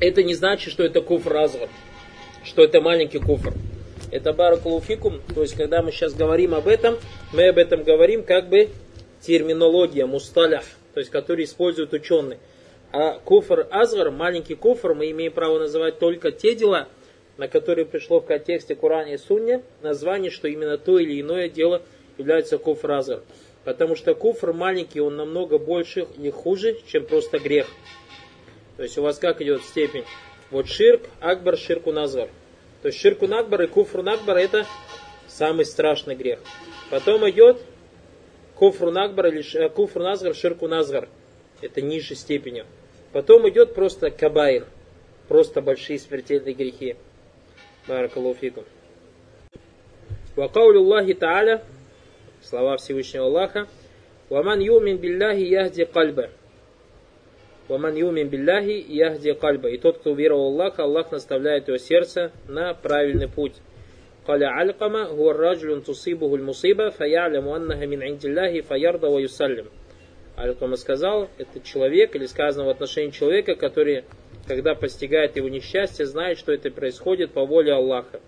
Это 0.00 0.24
не 0.24 0.34
значит, 0.34 0.72
что 0.72 0.82
это 0.82 1.02
куфр 1.02 1.32
разгар, 1.32 1.68
что 2.42 2.64
это 2.64 2.80
маленький 2.80 3.20
куфр. 3.20 3.54
Это 4.10 4.32
баракулуфикум, 4.32 5.20
то 5.34 5.42
есть 5.42 5.54
когда 5.54 5.82
мы 5.82 5.92
сейчас 5.92 6.14
говорим 6.14 6.54
об 6.54 6.66
этом, 6.66 6.98
мы 7.32 7.48
об 7.48 7.58
этом 7.58 7.84
говорим 7.84 8.24
как 8.24 8.48
бы 8.48 8.68
терминология, 9.20 10.04
мусталях, 10.04 10.64
то 10.94 11.00
есть 11.00 11.10
который 11.10 11.44
используют 11.44 11.92
ученые. 11.92 12.40
А 12.92 13.20
куфр 13.20 13.68
азгар, 13.70 14.10
маленький 14.10 14.56
куфр, 14.56 14.94
мы 14.94 15.10
имеем 15.12 15.32
право 15.32 15.60
называть 15.60 16.00
только 16.00 16.32
те 16.32 16.56
дела, 16.56 16.88
на 17.36 17.46
которые 17.46 17.86
пришло 17.86 18.20
в 18.20 18.26
контексте 18.26 18.74
Коране 18.74 19.14
и 19.14 19.18
Сунне 19.18 19.62
название, 19.80 20.32
что 20.32 20.48
именно 20.48 20.76
то 20.76 20.98
или 20.98 21.20
иное 21.20 21.48
дело 21.48 21.82
является 22.18 22.58
куфр 22.58 22.90
азгар. 22.90 23.22
Потому 23.64 23.94
что 23.94 24.14
куфр 24.14 24.52
маленький, 24.52 25.00
он 25.00 25.16
намного 25.16 25.58
больше 25.58 26.08
и 26.18 26.30
хуже, 26.30 26.78
чем 26.86 27.06
просто 27.06 27.38
грех. 27.38 27.68
То 28.76 28.82
есть 28.82 28.98
у 28.98 29.02
вас 29.02 29.18
как 29.18 29.40
идет 29.40 29.62
степень? 29.62 30.04
Вот 30.50 30.66
ширк, 30.66 31.02
акбар, 31.20 31.56
ширку 31.56 31.92
назар. 31.92 32.28
То 32.82 32.88
есть 32.88 32.98
ширку 32.98 33.26
накбар 33.26 33.62
и 33.62 33.66
куфру 33.66 34.02
накбар 34.02 34.38
это 34.38 34.66
самый 35.26 35.64
страшный 35.64 36.14
грех. 36.14 36.40
Потом 36.90 37.28
идет 37.28 37.62
куфру 38.54 38.90
накбар 38.90 39.26
или 39.28 39.44
э, 39.56 39.68
куфру 39.68 40.02
назгар, 40.02 40.34
ширку 40.34 40.66
назгар. 40.66 41.08
Это 41.60 41.82
ниже 41.82 42.14
степенью. 42.14 42.66
Потом 43.12 43.48
идет 43.48 43.74
просто 43.74 44.10
кабайр, 44.10 44.66
просто 45.28 45.60
большие 45.60 45.98
смертельные 45.98 46.54
грехи. 46.54 46.96
Баракалуфикум. 47.86 48.64
Вакаулю 50.36 50.80
Аллахи 50.80 51.14
Тааля, 51.14 51.62
Слова 52.42 52.76
Всевышнего 52.76 53.26
Аллаха. 53.26 53.68
Ваман 54.28 54.60
юмин 54.60 54.96
билляхи 54.96 55.40
яхди 55.40 55.84
кальба. 55.84 56.30
«Ваман 57.70 57.94
юмин 57.94 58.28
билляхи 58.28 58.84
яхди 58.88 59.32
кальба». 59.32 59.68
И 59.68 59.78
тот, 59.78 59.98
кто 59.98 60.10
уверовал 60.10 60.50
в 60.50 60.54
Аллаха, 60.54 60.82
Аллах 60.82 61.12
наставляет 61.12 61.68
его 61.68 61.78
сердце 61.78 62.32
на 62.48 62.74
правильный 62.74 63.28
путь. 63.28 63.54
Каля 64.26 64.50
алькама 64.58 65.04
гуар 65.04 65.36
раджлюн 65.36 65.82
тусибухуль 65.82 66.42
мусиба 66.42 66.90
фаяляму 66.90 67.54
аннаха 67.54 67.86
мин 67.86 68.02
индилляхи 68.02 68.62
фаярда 68.62 69.08
ва 69.08 69.20
юсаллим. 69.20 69.68
Алькама 70.34 70.74
сказал, 70.74 71.28
это 71.38 71.60
человек, 71.60 72.16
или 72.16 72.26
сказано 72.26 72.64
в 72.64 72.70
отношении 72.70 73.12
человека, 73.12 73.54
который, 73.54 74.02
когда 74.48 74.74
постигает 74.74 75.36
его 75.36 75.48
несчастье, 75.48 76.06
знает, 76.06 76.38
что 76.38 76.52
это 76.52 76.72
происходит 76.72 77.30
по 77.30 77.46
воле 77.46 77.72
Аллаха. 77.72 78.20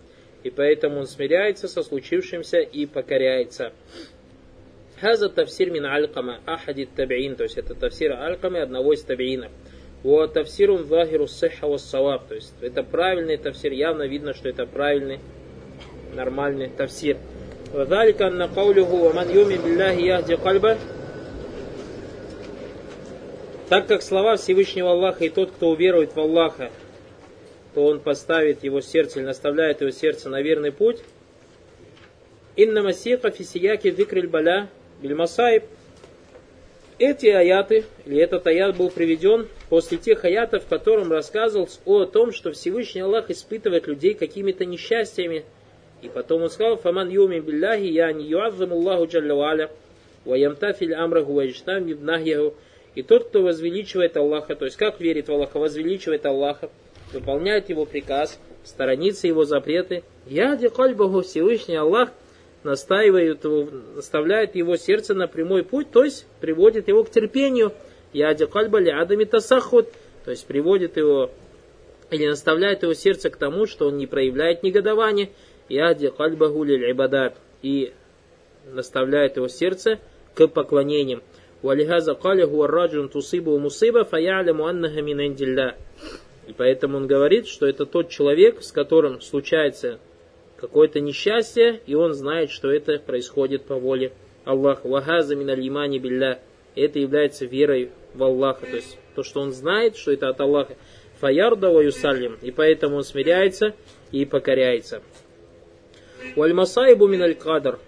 И 0.44 0.50
поэтому 0.50 1.00
он 1.00 1.06
смиряется 1.08 1.66
со 1.66 1.82
случившимся 1.82 2.60
и 2.60 2.86
покоряется. 2.86 3.72
Хаза 5.01 5.29
тавсир 5.29 5.69
мин 5.69 5.85
алькама 5.85 6.39
ахади 6.45 6.85
табиин, 6.85 7.35
то 7.35 7.43
есть 7.43 7.57
это 7.57 7.75
тавсир 7.75 8.13
алькамы 8.13 8.59
одного 8.59 8.93
из 8.93 9.01
табиинов. 9.03 9.51
Вот 10.03 10.33
тавсирун 10.33 10.83
вахиру 10.85 11.27
сиха 11.27 11.67
вассаваб, 11.67 12.27
то 12.27 12.35
есть 12.35 12.53
это 12.61 12.83
правильный 12.83 13.37
тавсир, 13.37 13.71
явно 13.71 14.03
видно, 14.03 14.33
что 14.33 14.49
это 14.49 14.65
правильный, 14.65 15.19
нормальный 16.15 16.69
тавсир. 16.69 17.17
وذلك 17.73 18.21
أن 18.21 18.41
قوله 18.43 18.93
ومن 18.93 19.29
يؤمن 19.29 19.57
بالله 19.57 19.91
يهدي 19.91 20.35
قلبه 20.35 20.77
так 23.69 23.85
как 23.85 24.01
слова 24.01 24.37
Всевышнего 24.37 24.91
Аллаха 24.91 25.25
и 25.25 25.29
тот, 25.29 25.51
кто 25.51 25.71
уверует 25.71 26.15
в 26.15 26.19
Аллаха, 26.19 26.71
то 27.75 27.85
он 27.85 27.99
поставит 27.99 28.63
его 28.63 28.79
сердце 28.79 29.19
или 29.19 29.25
наставляет 29.25 29.81
его 29.81 29.91
сердце 29.91 30.29
на 30.29 30.41
верный 30.41 30.71
путь. 30.71 30.99
Инна 32.55 32.81
масиха 32.81 33.29
фисияки 33.29 33.89
викриль 33.89 34.29
баля 34.29 34.69
бильмасаиб. 35.02 35.64
Эти 36.98 37.26
аяты, 37.26 37.84
или 38.06 38.18
этот 38.18 38.46
аят 38.46 38.76
был 38.76 38.90
приведен 38.90 39.48
после 39.68 39.98
тех 39.98 40.24
аятов, 40.24 40.64
в 40.64 40.68
котором 40.68 41.10
рассказывалось 41.10 41.80
о 41.84 42.04
том, 42.04 42.32
что 42.32 42.52
Всевышний 42.52 43.00
Аллах 43.00 43.28
испытывает 43.30 43.86
людей 43.88 44.14
какими-то 44.14 44.64
несчастьями. 44.64 45.44
И 46.00 46.08
потом 46.08 46.42
он 46.42 46.50
сказал, 46.50 46.76
«Фаман 46.76 47.08
юми 47.08 47.40
билляхи 47.40 47.84
я 47.84 48.12
не 48.12 48.24
юаззаму 48.26 48.76
Аллаху 48.76 49.06
джалля 49.06 49.34
валя, 49.34 49.70
ва 50.24 50.34
ямтафиль 50.34 50.94
амраху 50.94 51.32
ва 51.32 51.44
нахьяху, 51.44 52.54
и 52.94 53.02
тот, 53.02 53.28
кто 53.28 53.42
возвеличивает 53.42 54.16
Аллаха, 54.16 54.54
то 54.54 54.66
есть 54.66 54.76
как 54.76 55.00
верит 55.00 55.28
в 55.28 55.32
Аллаха, 55.32 55.58
возвеличивает 55.58 56.26
Аллаха, 56.26 56.70
выполняет 57.12 57.70
его 57.70 57.84
приказ, 57.84 58.38
сторонится 58.64 59.26
его 59.26 59.44
запреты. 59.44 60.04
Я 60.26 60.56
Кальбаху 60.56 61.22
Всевышний 61.22 61.76
Аллах 61.76 62.10
настаивает 62.64 63.44
наставляет 63.94 64.54
его 64.54 64.76
сердце 64.76 65.14
на 65.14 65.26
прямой 65.26 65.64
путь, 65.64 65.90
то 65.90 66.04
есть 66.04 66.26
приводит 66.40 66.88
его 66.88 67.04
к 67.04 67.10
терпению. 67.10 67.72
Я 68.12 68.34
Кальба 68.34 68.78
Адами 68.78 69.24
Тасахут, 69.24 69.88
то 70.24 70.30
есть 70.30 70.46
приводит 70.46 70.96
его 70.96 71.30
или 72.10 72.26
наставляет 72.26 72.82
его 72.82 72.94
сердце 72.94 73.30
к 73.30 73.36
тому, 73.36 73.66
что 73.66 73.88
он 73.88 73.96
не 73.96 74.06
проявляет 74.06 74.62
негодования. 74.62 75.30
Я 75.68 75.94
Кальбаху 75.94 76.64
Ибадат 76.64 77.36
и 77.62 77.92
наставляет 78.66 79.36
его 79.36 79.48
сердце 79.48 79.98
к 80.34 80.46
поклонениям. 80.46 81.22
Валихаза 81.62 82.14
каля 82.14 82.46
хуарраджун 82.46 83.08
тусибу 83.08 83.58
мусиба 83.58 84.04
фаяляму 84.04 84.66
аннаха 84.66 85.00
мин 85.00 85.20
И 85.20 86.52
поэтому 86.56 86.98
он 86.98 87.06
говорит, 87.06 87.46
что 87.46 87.66
это 87.66 87.86
тот 87.86 88.10
человек, 88.10 88.62
с 88.62 88.72
которым 88.72 89.20
случается 89.20 89.98
какое-то 90.62 91.00
несчастье, 91.00 91.80
и 91.86 91.96
он 91.96 92.14
знает, 92.14 92.52
что 92.52 92.70
это 92.70 92.96
происходит 93.00 93.64
по 93.64 93.74
воле 93.74 94.12
Аллаха. 94.44 94.86
Вахаза 94.86 95.34
мин 95.34 95.50
алимани 95.50 95.98
билля. 95.98 96.38
Это 96.76 97.00
является 97.00 97.46
верой 97.46 97.90
в 98.14 98.22
Аллаха. 98.22 98.66
То 98.66 98.76
есть 98.76 98.96
то, 99.16 99.24
что 99.24 99.40
он 99.40 99.50
знает, 99.52 99.96
что 99.96 100.12
это 100.12 100.28
от 100.28 100.40
Аллаха. 100.40 100.76
Фаярда 101.20 101.68
ва 101.68 101.80
юсалим. 101.80 102.38
И 102.42 102.52
поэтому 102.52 102.96
он 102.96 103.02
смиряется 103.02 103.74
и 104.12 104.24
покоряется. 104.24 105.02
Вальмасаибу 106.36 107.08
мин 107.08 107.22
аль-кадр 107.22 107.80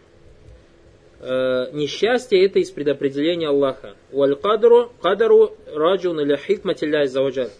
э, 1.21 1.71
несчастье 1.73 2.45
это 2.45 2.59
из 2.59 2.73
предопределения 2.73 3.49
Аллаха. 3.51 3.95
Валь 4.11 4.35
кадру 4.35 4.93
кадару 5.01 5.57
раджун 5.73 6.21
или 6.21 6.35
хикматилляй 6.35 7.07
заваджаль. 7.07 7.51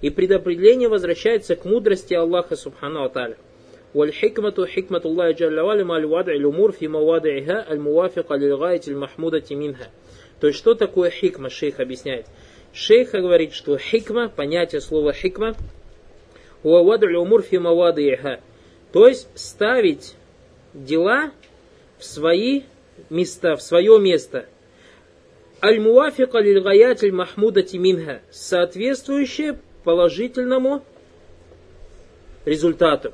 И 0.00 0.10
предопределение 0.10 0.88
возвращается 0.88 1.54
к 1.54 1.64
мудрости 1.64 2.12
Аллаха 2.12 2.56
Субхану 2.56 3.04
Аталя. 3.04 3.36
والحكمة 3.95 4.65
حكمة 4.65 5.01
الله 5.05 5.31
جل 5.31 5.59
وعلا 5.59 5.83
مع 5.83 5.97
الوضع 5.97 6.33
الأمور 6.33 6.71
في 6.71 6.87
مواضعها 6.87 7.71
الموافقة 7.71 8.35
للغاية 8.35 8.81
المحمودة 8.87 9.43
منها. 9.51 9.89
То 10.39 10.47
есть, 10.47 10.59
что 10.59 10.73
такое 10.73 11.09
хикма, 11.09 11.49
шейх 11.49 11.79
объясняет. 11.79 12.25
Шейх 12.73 13.11
говорит, 13.11 13.53
что 13.53 13.77
хикма, 13.77 14.29
понятие 14.29 14.79
слова 14.79 15.11
хикма, 15.11 15.55
уаваду 16.63 17.07
умур 17.19 17.41
фи 17.41 17.57
мавадиха. 17.57 18.39
То 18.93 19.07
есть, 19.07 19.27
ставить 19.35 20.15
дела 20.73 21.31
в 21.97 22.05
свои 22.05 22.63
места, 23.09 23.55
в 23.55 23.61
свое 23.61 23.99
место. 23.99 24.45
Аль-муафика 25.61 26.39
лилгаят 26.39 27.01
махмудати 27.11 27.75
минха, 27.75 28.21
соответствующее 28.31 29.59
положительному 29.83 30.85
результату. 32.45 33.13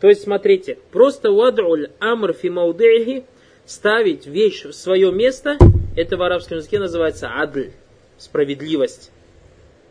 То 0.00 0.08
есть, 0.08 0.22
смотрите, 0.22 0.78
просто 0.92 1.30
вад'уль 1.30 1.90
амр 1.98 2.32
фи 2.32 2.50
маудиихи, 2.50 3.24
ставить 3.66 4.26
вещь 4.26 4.64
в 4.64 4.72
свое 4.72 5.10
место, 5.12 5.58
это 5.96 6.16
в 6.16 6.22
арабском 6.22 6.58
языке 6.58 6.78
называется 6.78 7.28
адль, 7.28 7.70
справедливость. 8.16 9.10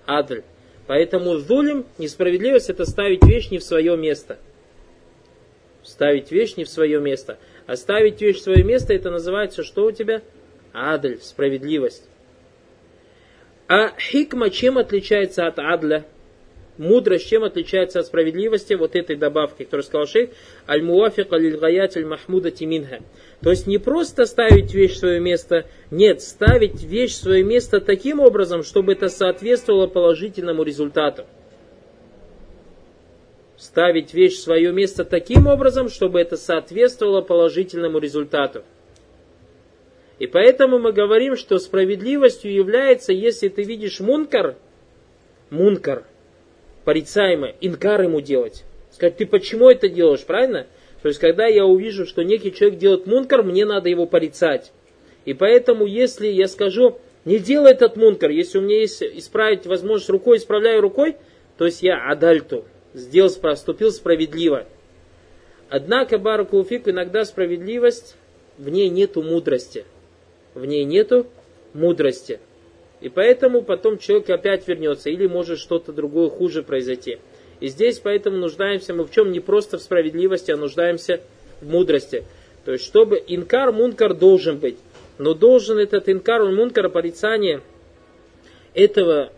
Адль. 0.06 0.44
Поэтому 0.88 1.38
зулим, 1.38 1.86
несправедливость, 1.98 2.70
это 2.70 2.86
ставить 2.86 3.26
вещь 3.26 3.50
не 3.52 3.58
в 3.58 3.64
свое 3.64 3.98
место. 3.98 4.38
Ставить 5.84 6.32
вещь 6.32 6.56
не 6.56 6.64
в 6.64 6.70
свое 6.70 7.00
место. 7.02 7.38
Оставить 7.66 8.22
вещь 8.22 8.38
в 8.38 8.44
свое 8.44 8.64
место, 8.64 8.94
это 8.94 9.12
называется, 9.12 9.64
что 9.64 9.86
у 9.86 9.92
тебя? 9.92 10.22
Адль, 10.72 11.20
справедливость. 11.22 12.08
А 13.68 13.90
хикма 14.00 14.50
чем 14.50 14.78
отличается 14.78 15.46
от 15.46 15.60
адля? 15.60 16.06
Мудрость 16.78 17.28
чем 17.28 17.44
отличается 17.44 18.00
от 18.00 18.06
справедливости? 18.06 18.74
Вот 18.74 18.96
этой 18.96 19.16
добавки, 19.16 19.64
которую 19.64 19.84
сказал 19.84 20.08
шейх. 20.08 20.30
Аль-муафик 20.68 21.32
аль-гаят 21.34 21.98
аль-махмуда 21.98 22.52
тиминха. 22.52 23.00
То 23.42 23.50
есть 23.50 23.68
не 23.68 23.78
просто 23.78 24.26
ставить 24.26 24.74
вещь 24.74 24.94
в 24.94 25.00
свое 25.00 25.20
место, 25.20 25.66
нет, 25.90 26.22
ставить 26.22 26.84
вещь 26.84 27.14
в 27.14 27.24
свое 27.24 27.44
место 27.44 27.82
таким 27.82 28.20
образом, 28.20 28.64
чтобы 28.64 28.92
это 28.92 29.10
соответствовало 29.10 29.88
положительному 29.88 30.64
результату 30.64 31.26
ставить 33.58 34.14
вещь 34.14 34.36
в 34.36 34.42
свое 34.42 34.72
место 34.72 35.04
таким 35.04 35.48
образом, 35.48 35.90
чтобы 35.90 36.22
это 36.22 36.38
соответствовало 36.38 37.22
положительному 37.22 37.98
результату. 37.98 38.64
И 40.20 40.28
поэтому 40.28 40.80
мы 40.80 40.94
говорим, 40.94 41.36
что 41.36 41.60
справедливостью 41.60 42.54
является, 42.54 43.14
если 43.14 43.50
ты 43.50 43.64
видишь 43.64 44.00
мункар, 44.00 44.56
мункар, 45.50 46.06
порицаемое, 46.88 47.54
инкар 47.60 48.04
ему 48.04 48.22
делать. 48.22 48.64
Сказать, 48.92 49.18
ты 49.18 49.26
почему 49.26 49.70
это 49.70 49.90
делаешь, 49.90 50.24
правильно? 50.24 50.68
То 51.02 51.10
есть, 51.10 51.20
когда 51.20 51.46
я 51.46 51.66
увижу, 51.66 52.06
что 52.06 52.24
некий 52.24 52.54
человек 52.54 52.80
делает 52.80 53.06
мункар, 53.06 53.44
мне 53.44 53.66
надо 53.66 53.90
его 53.90 54.06
порицать. 54.06 54.72
И 55.26 55.34
поэтому, 55.34 55.86
если 55.86 56.28
я 56.28 56.48
скажу, 56.48 56.98
не 57.26 57.40
делай 57.40 57.72
этот 57.72 57.98
мункар, 57.98 58.30
если 58.30 58.60
у 58.60 58.62
меня 58.62 58.80
есть 58.80 59.04
исправить 59.04 59.66
возможность 59.66 60.10
рукой, 60.10 60.38
исправляю 60.38 60.80
рукой, 60.80 61.18
то 61.58 61.66
есть 61.66 61.84
я 61.84 62.10
адальту, 62.10 62.64
сделал, 62.94 63.32
поступил 63.32 63.92
справедливо. 63.92 64.66
Однако, 65.68 66.18
Баракулуфик, 66.18 66.88
иногда 66.88 67.26
справедливость, 67.26 68.16
в 68.58 68.70
ней 68.70 68.88
нету 68.88 69.22
мудрости. 69.24 69.84
В 70.54 70.64
ней 70.64 70.86
нету 70.86 71.28
мудрости. 71.74 72.40
И 73.00 73.10
поэтому 73.10 73.62
потом 73.62 73.98
человек 73.98 74.30
опять 74.30 74.68
вернется, 74.68 75.10
или 75.10 75.28
может 75.28 75.60
что-то 75.60 75.94
другое 75.94 76.30
хуже 76.30 76.64
произойти. 76.64 77.20
И 77.60 77.68
здесь 77.68 78.00
поэтому 78.00 78.38
нуждаемся 78.38 78.94
мы 78.94 79.06
в 79.06 79.12
чем? 79.12 79.32
Не 79.32 79.40
просто 79.40 79.78
в 79.78 79.82
справедливости, 79.82 80.52
а 80.52 80.58
нуждаемся 80.58 81.22
в 81.62 81.68
мудрости. 81.68 82.24
То 82.66 82.74
есть, 82.74 82.86
чтобы 82.86 83.24
инкар, 83.26 83.72
мункар 83.72 84.14
должен 84.14 84.58
быть. 84.58 84.78
Но 85.18 85.34
должен 85.34 85.78
этот 85.78 86.10
инкар, 86.10 86.44
мункар, 86.46 86.90
порицание 86.90 87.62
этого 88.74 89.32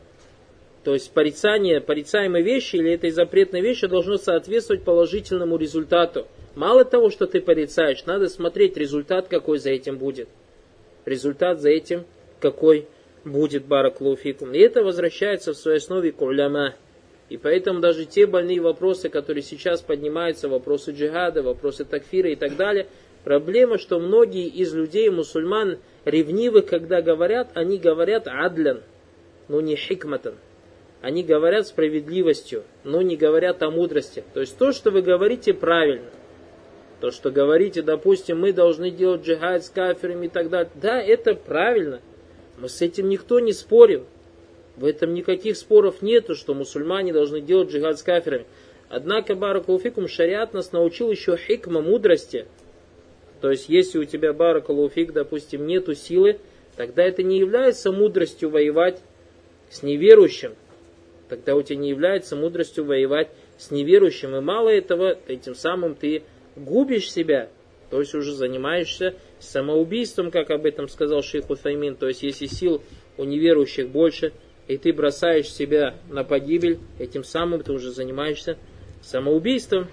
то 0.84 0.94
есть 0.94 1.12
порицание 1.12 1.82
порицаемой 1.82 2.42
вещи 2.42 2.78
или 2.78 2.94
этой 2.94 3.12
запретной 3.12 3.62
вещи 3.62 3.86
должно 3.86 4.18
соответствовать 4.18 4.84
положительному 4.84 5.58
результату. 5.58 6.26
Мало 6.56 6.86
того, 6.86 7.10
что 7.10 7.28
ты 7.28 7.42
порицаешь, 7.42 8.06
надо 8.06 8.30
смотреть 8.30 8.78
результат, 8.78 9.28
какой 9.28 9.60
за 9.60 9.72
этим 9.72 9.98
будет. 9.98 10.30
Результат 11.06 11.60
за 11.60 11.70
этим, 11.70 12.06
какой 12.40 12.80
будет 12.80 12.99
бараклуфикум. 13.66 14.54
И 14.54 14.60
это 14.60 14.84
возвращается 14.84 15.54
в 15.54 15.58
своей 15.58 15.78
основе 15.78 16.12
к 16.12 16.22
уляма. 16.22 16.76
И 17.30 17.38
поэтому 17.38 17.80
даже 17.80 18.06
те 18.06 18.26
больные 18.26 18.60
вопросы, 18.60 19.10
которые 19.10 19.44
сейчас 19.44 19.82
поднимаются, 19.82 20.50
вопросы 20.50 20.92
джихада, 20.92 21.44
вопросы 21.44 21.86
такфира 21.86 22.30
и 22.32 22.36
так 22.36 22.56
далее, 22.56 22.88
Проблема, 23.24 23.78
что 23.78 24.00
многие 24.00 24.48
из 24.48 24.74
людей, 24.74 25.10
мусульман, 25.10 25.80
ревнивы, 26.06 26.62
когда 26.62 27.02
говорят, 27.02 27.50
они 27.54 27.78
говорят 27.78 28.28
адлян, 28.28 28.82
но 29.48 29.62
не 29.62 29.76
хикматан. 29.76 30.36
Они 31.02 31.24
говорят 31.24 31.68
справедливостью, 31.68 32.64
но 32.84 33.02
не 33.02 33.16
говорят 33.16 33.62
о 33.64 33.72
мудрости. 33.72 34.24
То 34.34 34.42
есть 34.42 34.58
то, 34.58 34.72
что 34.72 34.92
вы 34.92 35.02
говорите, 35.02 35.54
правильно. 35.54 36.10
То, 37.00 37.12
что 37.12 37.32
говорите, 37.32 37.82
допустим, 37.82 38.40
мы 38.40 38.52
должны 38.52 38.92
делать 38.92 39.26
джихад 39.26 39.64
с 39.64 39.70
кафирами 39.70 40.26
и 40.26 40.30
так 40.30 40.50
далее. 40.50 40.72
Да, 40.76 41.02
это 41.02 41.36
правильно. 41.36 42.02
Мы 42.60 42.68
с 42.68 42.82
этим 42.82 43.10
никто 43.10 43.40
не 43.40 43.54
спорил. 43.54 44.06
В 44.76 44.86
этом 44.86 45.14
никаких 45.14 45.58
споров 45.58 46.02
нету, 46.02 46.36
что 46.36 46.54
мусульмане 46.54 47.14
должны 47.14 47.42
делать 47.42 47.70
джихад 47.70 48.00
с 48.00 48.04
кафирами. 48.04 48.46
Однако, 48.90 49.36
баракулуфикум, 49.36 50.08
шариат 50.08 50.54
нас 50.54 50.72
научил 50.72 51.12
еще 51.12 51.38
хикма 51.38 51.82
мудрости. 51.82 52.48
То 53.42 53.52
есть, 53.52 53.70
если 53.70 54.00
у 54.00 54.06
тебя 54.06 54.34
баракулуфик, 54.34 55.14
допустим, 55.14 55.68
нету 55.68 55.96
силы, 55.96 56.40
тогда 56.76 57.04
это 57.04 57.24
не 57.24 57.40
является 57.40 57.92
мудростью 57.92 58.50
воевать 58.50 59.02
с 59.70 59.84
неверующим. 59.84 60.56
Тогда 61.30 61.56
у 61.56 61.62
тебя 61.62 61.78
не 61.78 61.90
является 61.90 62.36
мудростью 62.36 62.86
воевать 62.86 63.30
с 63.58 63.72
неверующим. 63.72 64.36
И 64.36 64.42
мало 64.42 64.70
этого, 64.70 65.18
этим 65.28 65.56
самым 65.56 65.96
ты 65.96 66.24
губишь 66.56 67.12
себя, 67.12 67.50
то 67.92 68.00
есть 68.00 68.16
уже 68.16 68.34
занимаешься 68.34 69.16
самоубийством, 69.40 70.32
как 70.32 70.50
об 70.52 70.66
этом 70.66 70.88
сказал 70.88 71.22
шейх 71.22 71.50
Уфаймин. 71.50 71.96
То 71.96 72.08
есть 72.08 72.24
если 72.24 72.46
сил 72.46 72.82
у 73.18 73.24
неверующих 73.24 73.90
больше, 73.90 74.32
и 74.68 74.78
ты 74.78 74.94
бросаешь 74.94 75.52
себя 75.52 75.96
на 76.10 76.24
погибель, 76.24 76.80
этим 77.00 77.24
самым 77.24 77.64
ты 77.64 77.72
уже 77.72 77.92
занимаешься 77.92 78.58
самоубийством. 79.02 79.88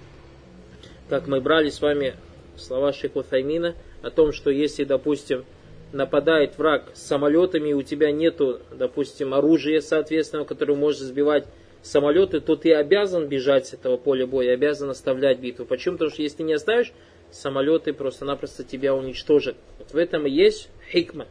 Как 1.09 1.27
мы 1.27 1.41
брали 1.41 1.69
с 1.69 1.81
вами 1.81 2.15
слова 2.55 2.93
шейха 2.93 3.19
Уфаймина 3.19 3.75
о 4.01 4.11
том, 4.11 4.31
что 4.31 4.49
если, 4.49 4.83
допустим, 4.83 5.45
нападает 5.93 6.57
враг 6.57 6.91
с 6.93 7.01
самолетами, 7.01 7.69
и 7.69 7.73
у 7.73 7.81
тебя 7.81 8.11
нету, 8.11 8.59
допустим, 8.71 9.33
оружия 9.33 9.79
соответственно, 9.79 10.43
которое 10.43 10.75
может 10.75 11.01
сбивать 11.01 11.45
самолеты, 11.81 12.41
то 12.41 12.55
ты 12.55 12.73
обязан 12.73 13.27
бежать 13.27 13.67
с 13.67 13.73
этого 13.73 13.97
поля 13.97 14.27
боя, 14.27 14.53
обязан 14.53 14.89
оставлять 14.89 15.39
битву. 15.39 15.65
Почему? 15.65 15.95
Потому 15.95 16.11
что 16.11 16.21
если 16.21 16.37
ты 16.37 16.43
не 16.43 16.53
оставишь, 16.53 16.91
самолеты 17.31 17.93
просто-напросто 17.93 18.63
тебя 18.63 18.95
уничтожат. 18.95 19.55
Вот 19.79 19.91
в 19.91 19.97
этом 19.97 20.25
и 20.25 20.29
есть 20.29 20.69
хикма. 20.91 21.27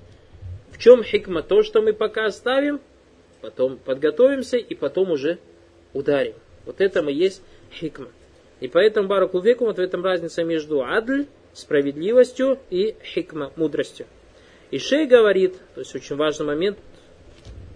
В 0.71 0.79
чем 0.79 1.03
хикма? 1.03 1.43
То, 1.43 1.63
что 1.63 1.83
мы 1.83 1.93
пока 1.93 2.27
оставим, 2.27 2.81
потом 3.41 3.79
подготовимся 3.79 4.57
и 4.57 4.75
потом 4.75 5.11
уже 5.11 5.39
ударим. 5.93 6.35
Вот 6.65 6.81
это 6.81 7.01
и 7.01 7.15
есть 7.15 7.43
хикма. 7.73 8.09
И 8.61 8.69
поэтому 8.69 9.09
Баракулвеку 9.09 9.67
вот 9.67 9.77
в 9.77 9.81
этом 9.81 10.05
разница 10.05 10.45
между 10.45 10.83
адль, 10.83 11.27
справедливостью 11.53 12.59
и 12.71 12.97
хикма, 13.03 13.53
мудростью. 13.57 14.07
И 14.71 14.79
Шей 14.79 15.07
говорит, 15.07 15.55
то 15.75 15.81
есть 15.81 15.95
очень 15.95 16.17
важный 16.17 16.47
момент, 16.47 16.79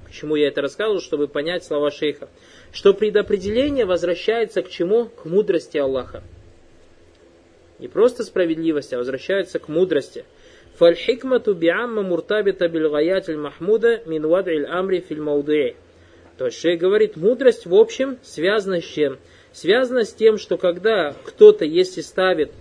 почему 0.07 0.37
я 0.37 0.49
это 0.49 0.61
рассказывал, 0.61 1.01
чтобы 1.01 1.29
понять 1.29 1.65
слова 1.65 1.91
шейха, 1.91 2.29
что 2.73 2.93
предопределение 2.95 3.85
возвращается 3.85 4.63
к 4.63 4.69
чему? 4.69 5.07
К 5.07 5.25
мудрости 5.25 5.79
Аллаха. 5.79 6.23
Не 7.81 7.89
просто 7.89 8.25
справедливости, 8.25 8.95
а 8.95 8.99
возвращается 8.99 9.59
к 9.59 9.69
мудрости. 9.69 10.27
Фальхикмату 10.77 11.55
биамма 11.55 12.03
муртабита 12.03 12.69
бильгаят 12.69 13.29
махмуда 13.29 14.03
мин 14.05 14.27
вад'иль 14.27 14.67
амри 14.67 15.01
филь 15.01 15.25
То 16.37 16.45
есть 16.45 16.61
шейх 16.61 16.79
говорит, 16.79 17.17
мудрость 17.17 17.65
в 17.65 17.75
общем 17.75 18.19
связана 18.23 18.83
с 18.83 18.85
чем? 18.85 19.19
Связана 19.53 20.05
с 20.05 20.13
тем, 20.13 20.37
что 20.37 20.59
когда 20.59 21.15
кто-то, 21.25 21.65
если 21.65 22.03
ставит 22.03 22.53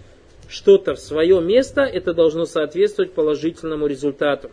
что-то 0.47 0.95
в 0.95 0.99
свое 0.99 1.41
место, 1.41 1.81
это 1.81 2.13
должно 2.13 2.45
соответствовать 2.45 3.11
положительному 3.11 3.87
результату. 3.87 4.51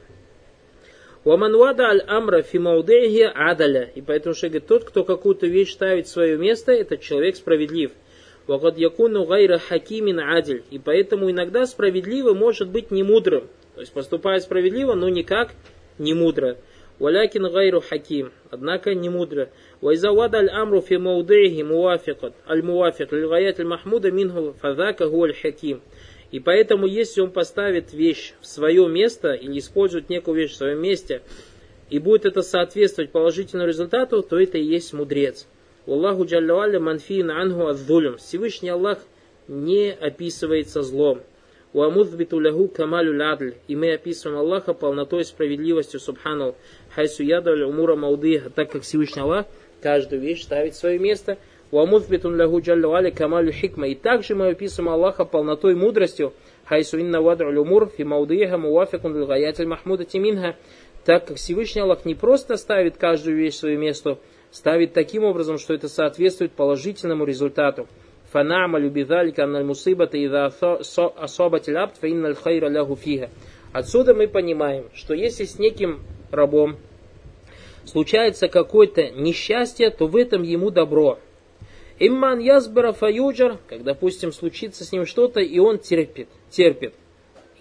Уаманвада 1.25 1.85
аль-амра 1.85 2.43
фи 2.43 2.59
адаля. 2.59 3.91
И 3.95 4.01
поэтому 4.01 4.35
что 4.35 4.49
говорит, 4.49 4.67
тот, 4.67 4.85
кто 4.85 5.05
какую-то 5.05 5.47
вещь 5.47 5.73
ставит 5.73 6.09
в 6.09 6.11
свое 6.11 6.37
место, 6.37 6.73
этот 6.73 7.01
человек 7.01 7.37
справедлив. 7.37 7.93
Вагад 8.47 8.79
якуну 8.79 9.25
гайра 9.25 9.59
хакимин 9.59 10.21
адиль. 10.21 10.63
И 10.71 10.79
поэтому 10.79 11.31
иногда 11.31 11.67
справедливо 11.67 12.35
может 12.35 12.69
быть 12.69 12.91
не 12.91 13.03
мудрым. 13.03 13.49
То 13.75 13.81
есть 13.81 13.93
поступая 13.93 14.41
справедливо, 14.41 14.95
но 14.95 15.09
никак 15.09 15.51
не 15.99 16.15
мудро. 16.15 16.57
ولكن 16.99 17.51
غير 17.53 17.81
حكيم. 17.81 18.33
Однако 18.51 18.95
не 18.95 19.11
мудро. 19.11 19.51
وإذا 19.81 20.08
وضع 20.08 20.35
الأمر 20.35 20.81
في 20.81 20.97
موضعه 20.97 21.63
موافقة. 21.63 22.35
الموافق. 22.49 23.13
للغاية 23.13 23.61
المحمودة 23.61 24.11
منه 24.11 24.55
فذاك 24.61 24.93
هو 24.93 25.09
الحكيم. 25.09 25.83
И 26.31 26.41
поэтому, 26.41 26.87
если 26.87 27.21
он 27.21 27.31
поставит 27.31 27.93
вещь 27.93 28.35
в 28.41 28.47
свое 28.47 28.89
место 28.89 29.33
или 29.33 29.59
использует 29.59 30.09
некую 30.09 30.37
вещь 30.37 30.53
в 30.53 30.57
своем 30.57 30.81
месте, 30.81 31.23
и 31.89 31.99
будет 31.99 32.25
это 32.25 32.43
соответствовать 32.43 33.13
положительному 33.13 33.69
результату, 33.69 34.23
то 34.23 34.39
это 34.41 34.59
и 34.59 34.65
есть 34.65 34.93
мудрец. 34.93 35.47
الله 35.87 36.25
جل 36.25 36.47
وعلا 36.47 36.81
منفي 36.81 37.09
عنه 37.09 37.31
الظلم. 37.31 38.17
Всевышний 38.17 38.71
Аллах 38.71 38.99
не 39.47 39.93
описывается 39.93 40.83
злом. 40.83 41.21
Уамудбиту 41.73 42.41
лягу 42.41 42.67
камалю 42.67 43.17
ладль. 43.17 43.55
И 43.69 43.77
мы 43.77 43.93
описываем 43.93 44.41
Аллаха 44.41 44.75
полнотой 44.75 45.25
справедливостью, 45.25 46.01
субханал. 46.01 46.57
Хайсу 46.95 47.23
ядаль 47.23 47.63
умура 47.63 47.95
маудыха. 47.95 48.51
Так 48.51 48.73
как 48.73 48.83
Всевышний 48.83 49.23
Аллах 49.23 49.47
каждую 49.81 50.21
вещь 50.23 50.43
ставит 50.43 50.75
в 50.75 50.79
свое 50.79 50.99
место. 50.99 51.39
Уамудбитун 51.71 52.37
лягу 52.37 52.61
джаллаваля 52.61 53.13
камалю 53.13 53.53
хикма. 53.53 53.87
И 53.87 53.95
также 53.95 54.35
мы 54.35 54.49
описываем 54.49 54.93
Аллаха 54.93 55.25
полнотой 55.25 55.77
мудростью. 55.77 56.33
Хайсу 56.65 56.99
инна 56.99 57.23
вадру 57.23 57.61
умур 57.61 57.93
фи 57.97 58.03
маудыха 58.03 58.59
муафикун 58.59 59.23
лгаятель 59.23 59.67
махмуда 59.67 60.05
тиминха. 60.05 60.57
Так 61.05 61.27
как 61.27 61.37
Всевышний 61.37 61.83
Аллах 61.83 62.05
не 62.05 62.17
просто 62.17 62.57
ставит 62.57 62.97
каждую 62.97 63.37
вещь 63.37 63.55
в 63.55 63.59
свое 63.59 63.77
место, 63.77 64.19
ставит 64.57 64.95
таким 64.95 65.25
образом, 65.25 65.59
что 65.59 65.75
это 65.75 65.87
соответствует 65.87 66.53
положительному 66.53 67.25
результату. 67.25 67.87
Фанама 68.33 68.79
любидалика 68.79 69.45
аннальмусыбата 69.45 70.17
и 70.17 70.27
асабатиль 70.27 71.77
абд 71.77 71.99
фаинналь 71.99 72.35
хайра 72.35 72.69
лягу. 72.69 72.99
Отсюда 73.73 74.15
мы 74.15 74.29
понимаем, 74.29 74.87
что 74.95 75.13
если 75.13 75.45
с 75.45 75.59
неким 75.59 76.01
рабом 76.31 76.77
случается 77.85 78.49
какое-то 78.49 79.11
несчастье, 79.11 79.91
то 79.91 80.07
в 80.07 80.17
этом 80.17 80.43
ему 80.43 80.71
добро. 80.71 81.19
Имман 81.99 82.39
язбара 82.39 82.93
фаюджар, 82.93 83.59
как, 83.69 83.85
допустим, 83.85 84.33
случится 84.33 84.85
с 84.85 84.93
ним 84.93 85.05
что-то, 85.05 85.41
и 85.41 85.59
он 85.59 85.79
терпит, 85.79 86.29
терпит. 86.49 86.95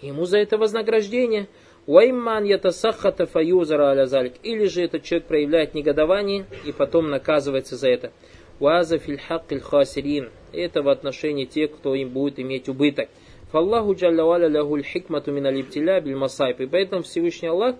Ему 0.01 0.23
за 0.25 0.38
это 0.38 0.58
вознаграждение– 0.58 1.47
Уайман 1.88 2.45
ятасахата 2.45 3.28
фаюзара 3.28 3.89
аля 3.89 4.32
Или 4.41 4.65
же 4.65 4.84
этот 4.84 5.04
человек 5.04 5.28
проявляет 5.28 5.76
негодование 5.76 6.45
и 6.65 6.71
потом 6.71 7.12
наказывается 7.12 7.76
за 7.76 7.89
это. 7.89 8.12
Уаза 8.60 8.98
филь 8.98 9.19
хаккиль 9.19 9.60
хасирин. 9.60 10.32
Это 10.52 10.82
в 10.82 10.89
отношении 10.89 11.45
тех, 11.45 11.71
кто 11.71 11.93
им 11.93 12.10
будет 12.10 12.39
иметь 12.39 12.69
убыток. 12.69 13.10
Фаллаху 13.52 13.93
джаллаваля 13.93 14.48
лягуль 14.48 14.84
хикмату 14.84 15.32
масайб. 15.32 16.60
И 16.62 16.65
поэтому 16.65 17.04
Всевышний 17.04 17.50
Аллах 17.50 17.76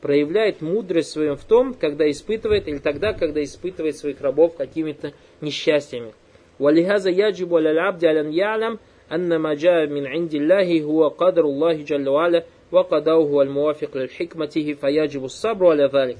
проявляет 0.00 0.60
мудрость 0.60 1.10
своем 1.10 1.36
в 1.36 1.44
том, 1.44 1.74
когда 1.74 2.08
испытывает, 2.08 2.68
или 2.68 2.78
тогда, 2.78 3.12
когда 3.14 3.42
испытывает 3.42 3.96
своих 3.96 4.20
рабов 4.20 4.54
какими-то 4.56 5.12
несчастьями. 5.40 6.12
Валихаза 6.60 7.10
яджибу 7.10 7.56
аля 7.56 7.88
абди 7.88 8.06
анна 8.06 9.38
маджа 9.40 9.86
мин 9.86 10.06
инди 10.06 10.38
Аллахи 10.38 10.80
хуа 10.82 11.10
кадар 11.10 11.46
Аллахи 11.46 11.82
джалла 11.82 12.44
муафик 12.70 13.94
лиль 13.94 14.08
хикматихи 14.08 14.74
фаяджибу 14.74 15.28
сабру 15.28 15.70
аля 15.70 15.88
залик. 15.88 16.18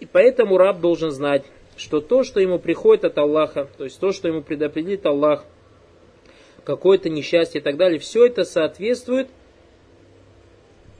И 0.00 0.06
поэтому 0.06 0.58
раб 0.58 0.80
должен 0.80 1.10
знать, 1.10 1.44
что 1.76 2.00
то, 2.00 2.22
что 2.22 2.40
ему 2.40 2.58
приходит 2.58 3.04
от 3.04 3.18
Аллаха, 3.18 3.68
то 3.76 3.84
есть 3.84 3.98
то, 3.98 4.12
что 4.12 4.28
ему 4.28 4.42
предопределит 4.42 5.06
Аллах, 5.06 5.44
какое-то 6.64 7.10
несчастье 7.10 7.60
и 7.60 7.64
так 7.64 7.76
далее, 7.76 7.98
все 7.98 8.26
это 8.26 8.44
соответствует 8.44 9.28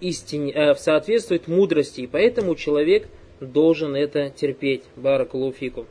истине, 0.01 0.53
э, 0.53 0.75
соответствует 0.75 1.49
мудрости, 1.49 2.03
и 2.03 2.07
поэтому 2.07 2.55
человек 2.55 3.09
должен 3.41 3.97
это 3.97 4.31
терпеть. 4.31 4.85
Баракулуфику. 4.97 5.87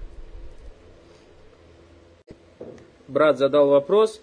Брат 3.07 3.37
задал 3.37 3.67
вопрос, 3.69 4.21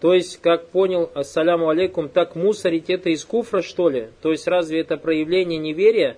то 0.00 0.12
есть, 0.12 0.40
как 0.42 0.68
понял, 0.68 1.10
ассаляму 1.14 1.68
алейкум, 1.68 2.08
так 2.08 2.36
мусорить 2.36 2.90
это 2.90 3.10
из 3.10 3.24
куфра, 3.24 3.62
что 3.62 3.88
ли? 3.88 4.08
То 4.20 4.30
есть, 4.30 4.46
разве 4.46 4.80
это 4.80 4.96
проявление 4.96 5.58
неверия? 5.58 6.16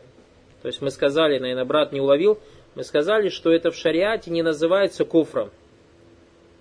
То 0.62 0.68
есть, 0.68 0.82
мы 0.82 0.90
сказали, 0.90 1.38
наверное, 1.38 1.64
брат 1.64 1.92
не 1.92 2.00
уловил, 2.00 2.38
мы 2.74 2.82
сказали, 2.82 3.28
что 3.28 3.52
это 3.52 3.70
в 3.70 3.76
шариате 3.76 4.30
не 4.30 4.42
называется 4.42 5.04
куфром. 5.04 5.50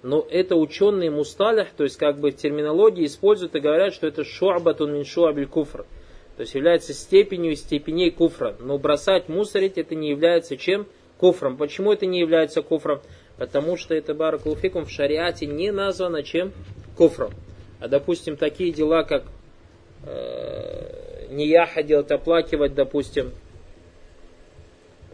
Но 0.03 0.25
это 0.29 0.55
ученые 0.55 1.09
мусталях, 1.09 1.69
то 1.75 1.83
есть 1.83 1.97
как 1.97 2.19
бы 2.19 2.31
в 2.31 2.35
терминологии 2.35 3.05
используют 3.05 3.55
и 3.55 3.59
говорят, 3.59 3.93
что 3.93 4.07
это 4.07 4.23
шуабатун 4.23 4.93
мин 4.93 5.05
шуабиль 5.05 5.47
куфр. 5.47 5.85
То 6.37 6.41
есть 6.41 6.53
является 6.53 6.93
степенью 6.93 7.53
из 7.53 7.61
степеней 7.61 8.11
куфра. 8.11 8.55
Но 8.59 8.77
бросать, 8.77 9.27
мусорить 9.27 9.77
это 9.77 9.95
не 9.95 10.09
является 10.09 10.55
чем? 10.55 10.85
Куфром. 11.17 11.57
Почему 11.57 11.91
это 11.91 12.05
не 12.05 12.19
является 12.19 12.61
куфром? 12.61 13.01
Потому 13.37 13.77
что 13.77 13.93
это 13.93 14.13
баракулуфикум 14.13 14.85
в 14.85 14.91
шариате 14.91 15.45
не 15.45 15.71
названо 15.71 16.23
чем? 16.23 16.51
Куфром. 16.95 17.31
А 17.79 17.87
допустим, 17.87 18.35
такие 18.35 18.71
дела, 18.71 19.03
как 19.03 19.25
э, 20.03 21.27
неяха 21.29 21.83
делать, 21.83 22.11
оплакивать, 22.11 22.73
допустим, 22.73 23.31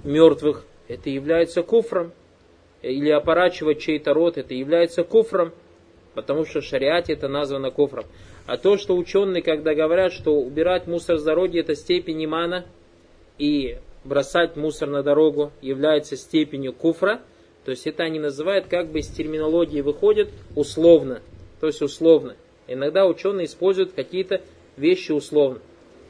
мертвых, 0.03 0.65
это 0.87 1.09
является 1.09 1.63
куфром. 1.63 2.13
Или 2.81 3.09
опорачивать 3.09 3.79
чей-то 3.79 4.13
рот, 4.13 4.37
это 4.37 4.53
является 4.53 5.03
куфром. 5.03 5.51
Потому 6.15 6.45
что 6.45 6.61
в 6.61 6.65
шариате 6.65 7.13
это 7.13 7.27
названо 7.27 7.71
куфром. 7.71 8.05
А 8.45 8.57
то, 8.57 8.77
что 8.77 8.95
ученые, 8.95 9.41
когда 9.41 9.73
говорят, 9.73 10.13
что 10.13 10.35
убирать 10.35 10.85
мусор 10.85 11.17
с 11.17 11.23
дороги, 11.23 11.59
это 11.59 11.75
степень 11.75 12.23
имана, 12.23 12.65
и 13.37 13.79
бросать 14.03 14.55
мусор 14.55 14.89
на 14.89 15.01
дорогу 15.01 15.51
является 15.61 16.15
степенью 16.17 16.73
куфра, 16.73 17.21
то 17.65 17.71
есть 17.71 17.87
это 17.87 18.03
они 18.03 18.19
называют, 18.19 18.67
как 18.67 18.89
бы 18.89 18.99
из 18.99 19.07
терминологии 19.07 19.81
выходит 19.81 20.29
условно. 20.55 21.21
То 21.61 21.67
есть 21.67 21.81
условно. 21.81 22.35
Иногда 22.67 23.05
ученые 23.05 23.45
используют 23.45 23.93
какие-то 23.93 24.41
вещи 24.75 25.11
условно. 25.11 25.59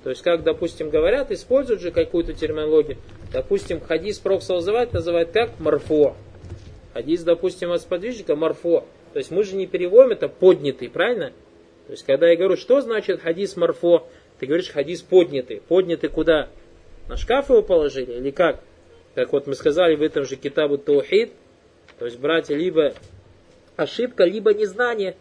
То 0.04 0.10
есть, 0.10 0.22
как, 0.22 0.44
допустим, 0.44 0.90
говорят, 0.90 1.32
используют 1.32 1.82
же 1.82 1.92
какую-то 1.92 2.34
терминологию. 2.34 2.98
Допустим, 3.32 3.80
хадис 3.80 4.20
Прокса 4.20 4.54
называют, 4.54 4.94
называют 4.94 5.32
как 5.32 5.60
марфо. 5.60 6.16
Хадис, 6.94 7.24
допустим, 7.24 7.72
от 7.72 7.82
сподвижника 7.82 8.36
марфо. 8.36 8.86
То 9.14 9.20
есть 9.20 9.32
мы 9.32 9.44
же 9.44 9.56
не 9.56 9.66
переводим 9.66 10.12
это 10.12 10.28
поднятый, 10.28 10.90
правильно? 10.90 11.32
То 11.88 11.92
есть, 11.92 12.06
когда 12.06 12.30
я 12.30 12.36
говорю, 12.36 12.58
что 12.58 12.82
значит 12.82 13.22
хадис 13.22 13.56
марфо, 13.56 14.08
ты 14.40 14.46
говоришь 14.46 14.70
хадис 14.70 15.02
поднятый. 15.02 15.62
Поднятый 15.68 16.10
куда? 16.10 16.50
На 17.08 17.16
шкаф 17.16 17.50
его 17.50 17.62
положили 17.62 18.14
или 18.14 18.32
как? 18.32 18.62
Как 19.16 19.32
вот 19.32 19.48
мы 19.48 19.56
сказали 19.56 19.96
в 19.96 20.02
этом 20.02 20.26
же 20.26 20.36
китабу 20.36 20.78
Таухид, 20.78 21.32
то 22.04 22.08
есть, 22.08 22.20
братья, 22.20 22.54
либо 22.54 22.94
ошибка, 23.78 24.26
либо 24.26 24.54
незнание. 24.54 25.16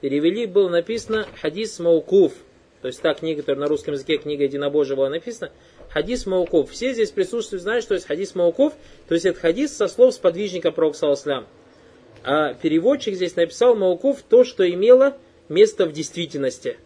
Перевели, 0.00 0.46
было 0.46 0.68
написано 0.68 1.26
хадис 1.42 1.80
маукуф. 1.80 2.34
То 2.82 2.86
есть 2.86 3.02
та 3.02 3.14
книга, 3.14 3.40
которая 3.40 3.62
на 3.62 3.66
русском 3.66 3.94
языке, 3.94 4.16
книга 4.16 4.44
единобожия 4.44 4.96
была 4.96 5.10
написана, 5.10 5.50
хадис 5.88 6.26
маукуф. 6.26 6.70
Все 6.70 6.92
здесь 6.92 7.10
присутствуют 7.10 7.64
знают, 7.64 7.82
что 7.82 7.94
есть 7.94 8.06
хадис 8.06 8.36
маукуф, 8.36 8.74
то 9.08 9.14
есть 9.14 9.26
это 9.26 9.40
хадис 9.40 9.76
со 9.76 9.88
слов 9.88 10.14
сподвижника 10.14 10.70
Пророка 10.70 11.34
А 12.22 12.54
переводчик 12.54 13.16
здесь 13.16 13.34
написал 13.34 13.74
маукуф 13.74 14.22
то, 14.22 14.44
что 14.44 14.70
имело 14.70 15.16
место 15.48 15.84
в 15.84 15.92
действительности. 15.92 16.78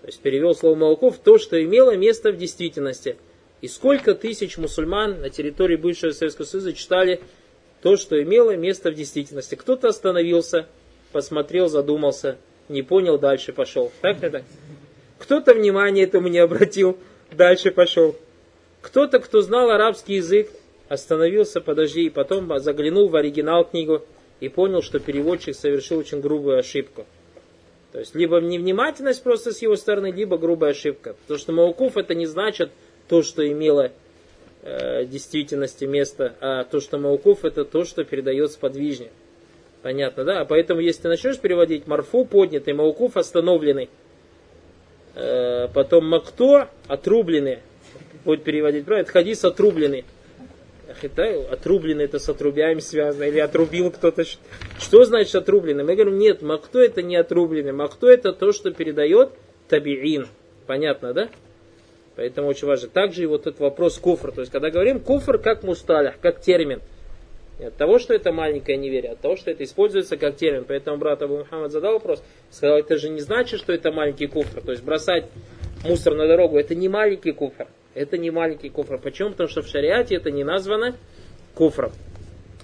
То 0.00 0.06
есть 0.06 0.20
перевел 0.20 0.54
слово 0.54 0.76
маукуф 0.76 1.18
то, 1.18 1.36
что 1.36 1.62
имело 1.62 1.94
место 1.94 2.32
в 2.32 2.38
действительности. 2.38 3.18
И 3.60 3.68
сколько 3.68 4.14
тысяч 4.14 4.56
мусульман 4.56 5.20
на 5.20 5.28
территории 5.28 5.76
бывшего 5.76 6.12
Советского 6.12 6.46
Союза 6.46 6.72
читали 6.72 7.20
то, 7.82 7.96
что 7.96 8.22
имело 8.22 8.56
место 8.56 8.90
в 8.90 8.94
действительности. 8.94 9.56
Кто-то 9.56 9.88
остановился, 9.88 10.66
посмотрел, 11.10 11.68
задумался, 11.68 12.38
не 12.68 12.82
понял, 12.82 13.18
дальше 13.18 13.52
пошел. 13.52 13.92
Так 14.00 14.22
это? 14.22 14.44
Кто-то 15.18 15.52
внимание 15.54 16.04
этому 16.04 16.28
не 16.28 16.38
обратил, 16.38 16.96
дальше 17.32 17.72
пошел. 17.72 18.16
Кто-то, 18.80 19.18
кто 19.18 19.42
знал 19.42 19.70
арабский 19.70 20.14
язык, 20.14 20.48
остановился, 20.88 21.60
подожди, 21.60 22.06
и 22.06 22.10
потом 22.10 22.58
заглянул 22.60 23.08
в 23.08 23.16
оригинал 23.16 23.64
книгу 23.64 24.02
и 24.40 24.48
понял, 24.48 24.82
что 24.82 24.98
переводчик 24.98 25.54
совершил 25.54 25.98
очень 25.98 26.20
грубую 26.20 26.58
ошибку. 26.58 27.06
То 27.92 27.98
есть, 27.98 28.14
либо 28.14 28.40
невнимательность 28.40 29.22
просто 29.22 29.52
с 29.52 29.60
его 29.60 29.76
стороны, 29.76 30.10
либо 30.10 30.38
грубая 30.38 30.70
ошибка. 30.70 31.14
Потому 31.22 31.38
что 31.38 31.52
маукуф 31.52 31.96
это 31.96 32.14
не 32.14 32.26
значит 32.26 32.70
то, 33.08 33.22
что 33.22 33.46
имело 33.46 33.92
э, 34.62 35.04
действительности 35.04 35.84
место, 35.84 36.34
а 36.40 36.64
то, 36.64 36.80
что 36.80 36.98
маукуф 36.98 37.44
это 37.44 37.64
то, 37.64 37.84
что 37.84 38.04
передается 38.04 38.58
подвижник. 38.58 39.10
Понятно, 39.82 40.24
да? 40.24 40.40
А 40.40 40.44
поэтому, 40.44 40.80
если 40.80 41.02
ты 41.02 41.08
начнешь 41.08 41.38
переводить 41.38 41.86
марфу 41.86 42.24
поднятый, 42.24 42.72
маукуф 42.72 43.16
остановленный, 43.16 43.90
э, 45.14 45.68
потом 45.74 46.08
макто 46.08 46.68
отрубленный, 46.86 47.58
будет 48.24 48.44
переводить, 48.44 48.84
правильно? 48.84 49.04
Это 49.04 49.12
хадис 49.12 49.44
отрубленный. 49.44 50.04
Это, 51.00 51.24
отрубленный 51.50 52.04
это 52.04 52.18
с 52.18 52.28
отрубяем 52.28 52.80
связано, 52.80 53.24
или 53.24 53.38
отрубил 53.38 53.90
кто-то. 53.90 54.24
Что 54.78 55.04
значит 55.04 55.34
отрубленный? 55.34 55.84
Мы 55.84 55.94
говорим, 55.94 56.18
нет, 56.18 56.42
макто 56.42 56.80
это 56.80 57.02
не 57.02 57.16
отрубленный, 57.16 57.72
макто 57.72 58.08
это 58.08 58.32
то, 58.32 58.52
что 58.52 58.70
передает 58.70 59.30
табиин. 59.68 60.28
Понятно, 60.66 61.12
да? 61.12 61.28
Поэтому 62.16 62.48
очень 62.48 62.66
важно. 62.66 62.88
Также 62.88 63.22
и 63.22 63.26
вот 63.26 63.42
этот 63.42 63.60
вопрос 63.60 63.98
куфр. 63.98 64.32
То 64.32 64.40
есть, 64.40 64.52
когда 64.52 64.70
говорим 64.70 65.00
куфр 65.00 65.38
как 65.38 65.62
мусталях, 65.62 66.18
как 66.20 66.40
термин. 66.40 66.80
Не 67.58 67.66
от 67.66 67.76
того, 67.76 67.98
что 67.98 68.14
это 68.14 68.32
маленькое 68.32 68.76
неверие, 68.76 69.10
а 69.10 69.14
от 69.14 69.20
того, 69.20 69.36
что 69.36 69.50
это 69.50 69.64
используется 69.64 70.16
как 70.16 70.36
термин. 70.36 70.64
Поэтому 70.66 70.98
брат 70.98 71.22
Абу 71.22 71.38
Мухаммад 71.38 71.70
задал 71.70 71.94
вопрос, 71.94 72.22
сказал, 72.50 72.78
это 72.78 72.96
же 72.98 73.08
не 73.08 73.20
значит, 73.20 73.60
что 73.60 73.72
это 73.72 73.92
маленький 73.92 74.26
куфр. 74.26 74.60
То 74.60 74.72
есть 74.72 74.82
бросать 74.82 75.26
мусор 75.84 76.14
на 76.14 76.26
дорогу, 76.26 76.58
это 76.58 76.74
не 76.74 76.88
маленький 76.88 77.32
куфр. 77.32 77.66
Это 77.94 78.18
не 78.18 78.30
маленький 78.30 78.68
куфр. 78.68 78.98
Почему? 78.98 79.30
Потому 79.30 79.48
что 79.48 79.62
в 79.62 79.68
шариате 79.68 80.16
это 80.16 80.30
не 80.30 80.44
названо 80.44 80.96
куфром. 81.54 81.92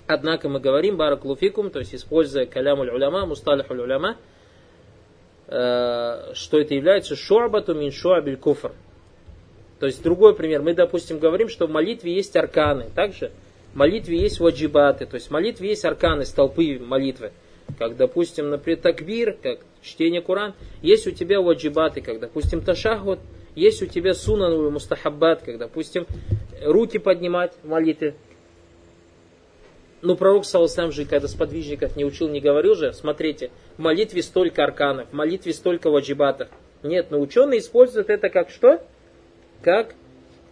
Однако 0.06 0.48
мы 0.48 0.58
говорим 0.58 0.96
баракулуфикум, 0.96 1.70
то 1.70 1.80
есть 1.80 1.94
используя 1.94 2.46
калямуль 2.46 2.88
уляма, 2.88 3.26
мусталихуль 3.26 3.80
уляма, 3.80 4.16
э, 5.48 6.32
что 6.32 6.58
это 6.58 6.74
является 6.74 7.14
шуабату 7.14 7.74
мин 7.74 7.92
шуабиль 7.92 8.38
куфр. 8.38 8.72
То 9.80 9.86
есть 9.86 10.02
другой 10.02 10.34
пример. 10.34 10.62
Мы, 10.62 10.74
допустим, 10.74 11.18
говорим, 11.18 11.48
что 11.48 11.66
в 11.66 11.70
молитве 11.70 12.14
есть 12.14 12.36
арканы. 12.36 12.86
Также 12.94 13.30
в 13.72 13.76
молитве 13.76 14.18
есть 14.18 14.40
ваджибаты. 14.40 15.06
То 15.06 15.14
есть 15.14 15.28
в 15.28 15.30
молитве 15.30 15.68
есть 15.68 15.84
арканы, 15.84 16.24
столпы 16.24 16.78
молитвы. 16.78 17.32
Как, 17.78 17.96
допустим, 17.96 18.50
например, 18.50 18.80
такбир, 18.80 19.36
как 19.40 19.60
чтение 19.82 20.22
Коран. 20.22 20.54
Есть 20.82 21.06
у 21.06 21.10
тебя 21.10 21.40
ваджибаты, 21.40 22.00
как, 22.00 22.18
допустим, 22.18 22.60
ташахут. 22.60 23.20
Есть 23.54 23.82
у 23.82 23.86
тебя 23.86 24.14
сунан 24.14 24.72
мустахаббат, 24.72 25.42
как, 25.42 25.58
допустим, 25.58 26.06
руки 26.62 26.98
поднимать 26.98 27.52
в 27.62 27.68
молитве. 27.68 28.14
Ну, 30.00 30.16
пророк, 30.16 30.44
саллаху 30.44 30.92
же, 30.92 31.04
когда 31.04 31.26
сподвижников 31.26 31.96
не 31.96 32.04
учил, 32.04 32.28
не 32.28 32.40
говорил 32.40 32.76
же, 32.76 32.92
смотрите, 32.92 33.50
в 33.76 33.80
молитве 33.80 34.22
столько 34.22 34.62
арканов, 34.62 35.08
в 35.10 35.12
молитве 35.12 35.52
столько 35.52 35.90
ваджибатов. 35.90 36.48
Нет, 36.84 37.10
но 37.10 37.18
ученые 37.18 37.58
используют 37.58 38.08
это 38.08 38.28
как 38.28 38.50
что? 38.50 38.80
Как 39.62 39.94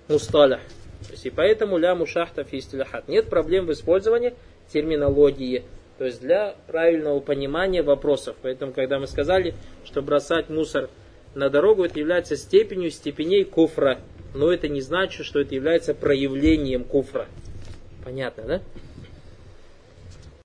мусталях. 0.09 0.61
То 1.07 1.13
есть, 1.13 1.27
и 1.27 1.31
поэтому 1.31 1.79
ля 1.79 1.95
мушахта 1.95 2.45
фи 2.45 2.63
Нет 3.07 3.29
проблем 3.29 3.67
в 3.67 3.73
использовании 3.73 4.35
терминологии. 4.73 5.65
То 5.99 6.05
есть 6.05 6.21
для 6.21 6.57
правильного 6.67 7.21
понимания 7.21 7.83
вопросов. 7.83 8.37
Поэтому, 8.43 8.73
когда 8.73 8.99
мы 8.99 9.07
сказали, 9.07 9.55
что 9.85 10.03
бросать 10.03 10.51
мусор 10.51 10.91
на 11.35 11.49
дорогу, 11.49 11.85
это 11.85 11.99
является 11.99 12.37
степенью 12.37 12.91
степеней 12.91 13.45
куфра. 13.45 13.99
Но 14.35 14.53
это 14.53 14.69
не 14.69 14.81
значит, 14.81 15.25
что 15.25 15.41
это 15.41 15.55
является 15.55 15.95
проявлением 15.95 16.85
куфра. 16.85 17.27
Понятно, 18.05 18.43
да? 18.45 18.63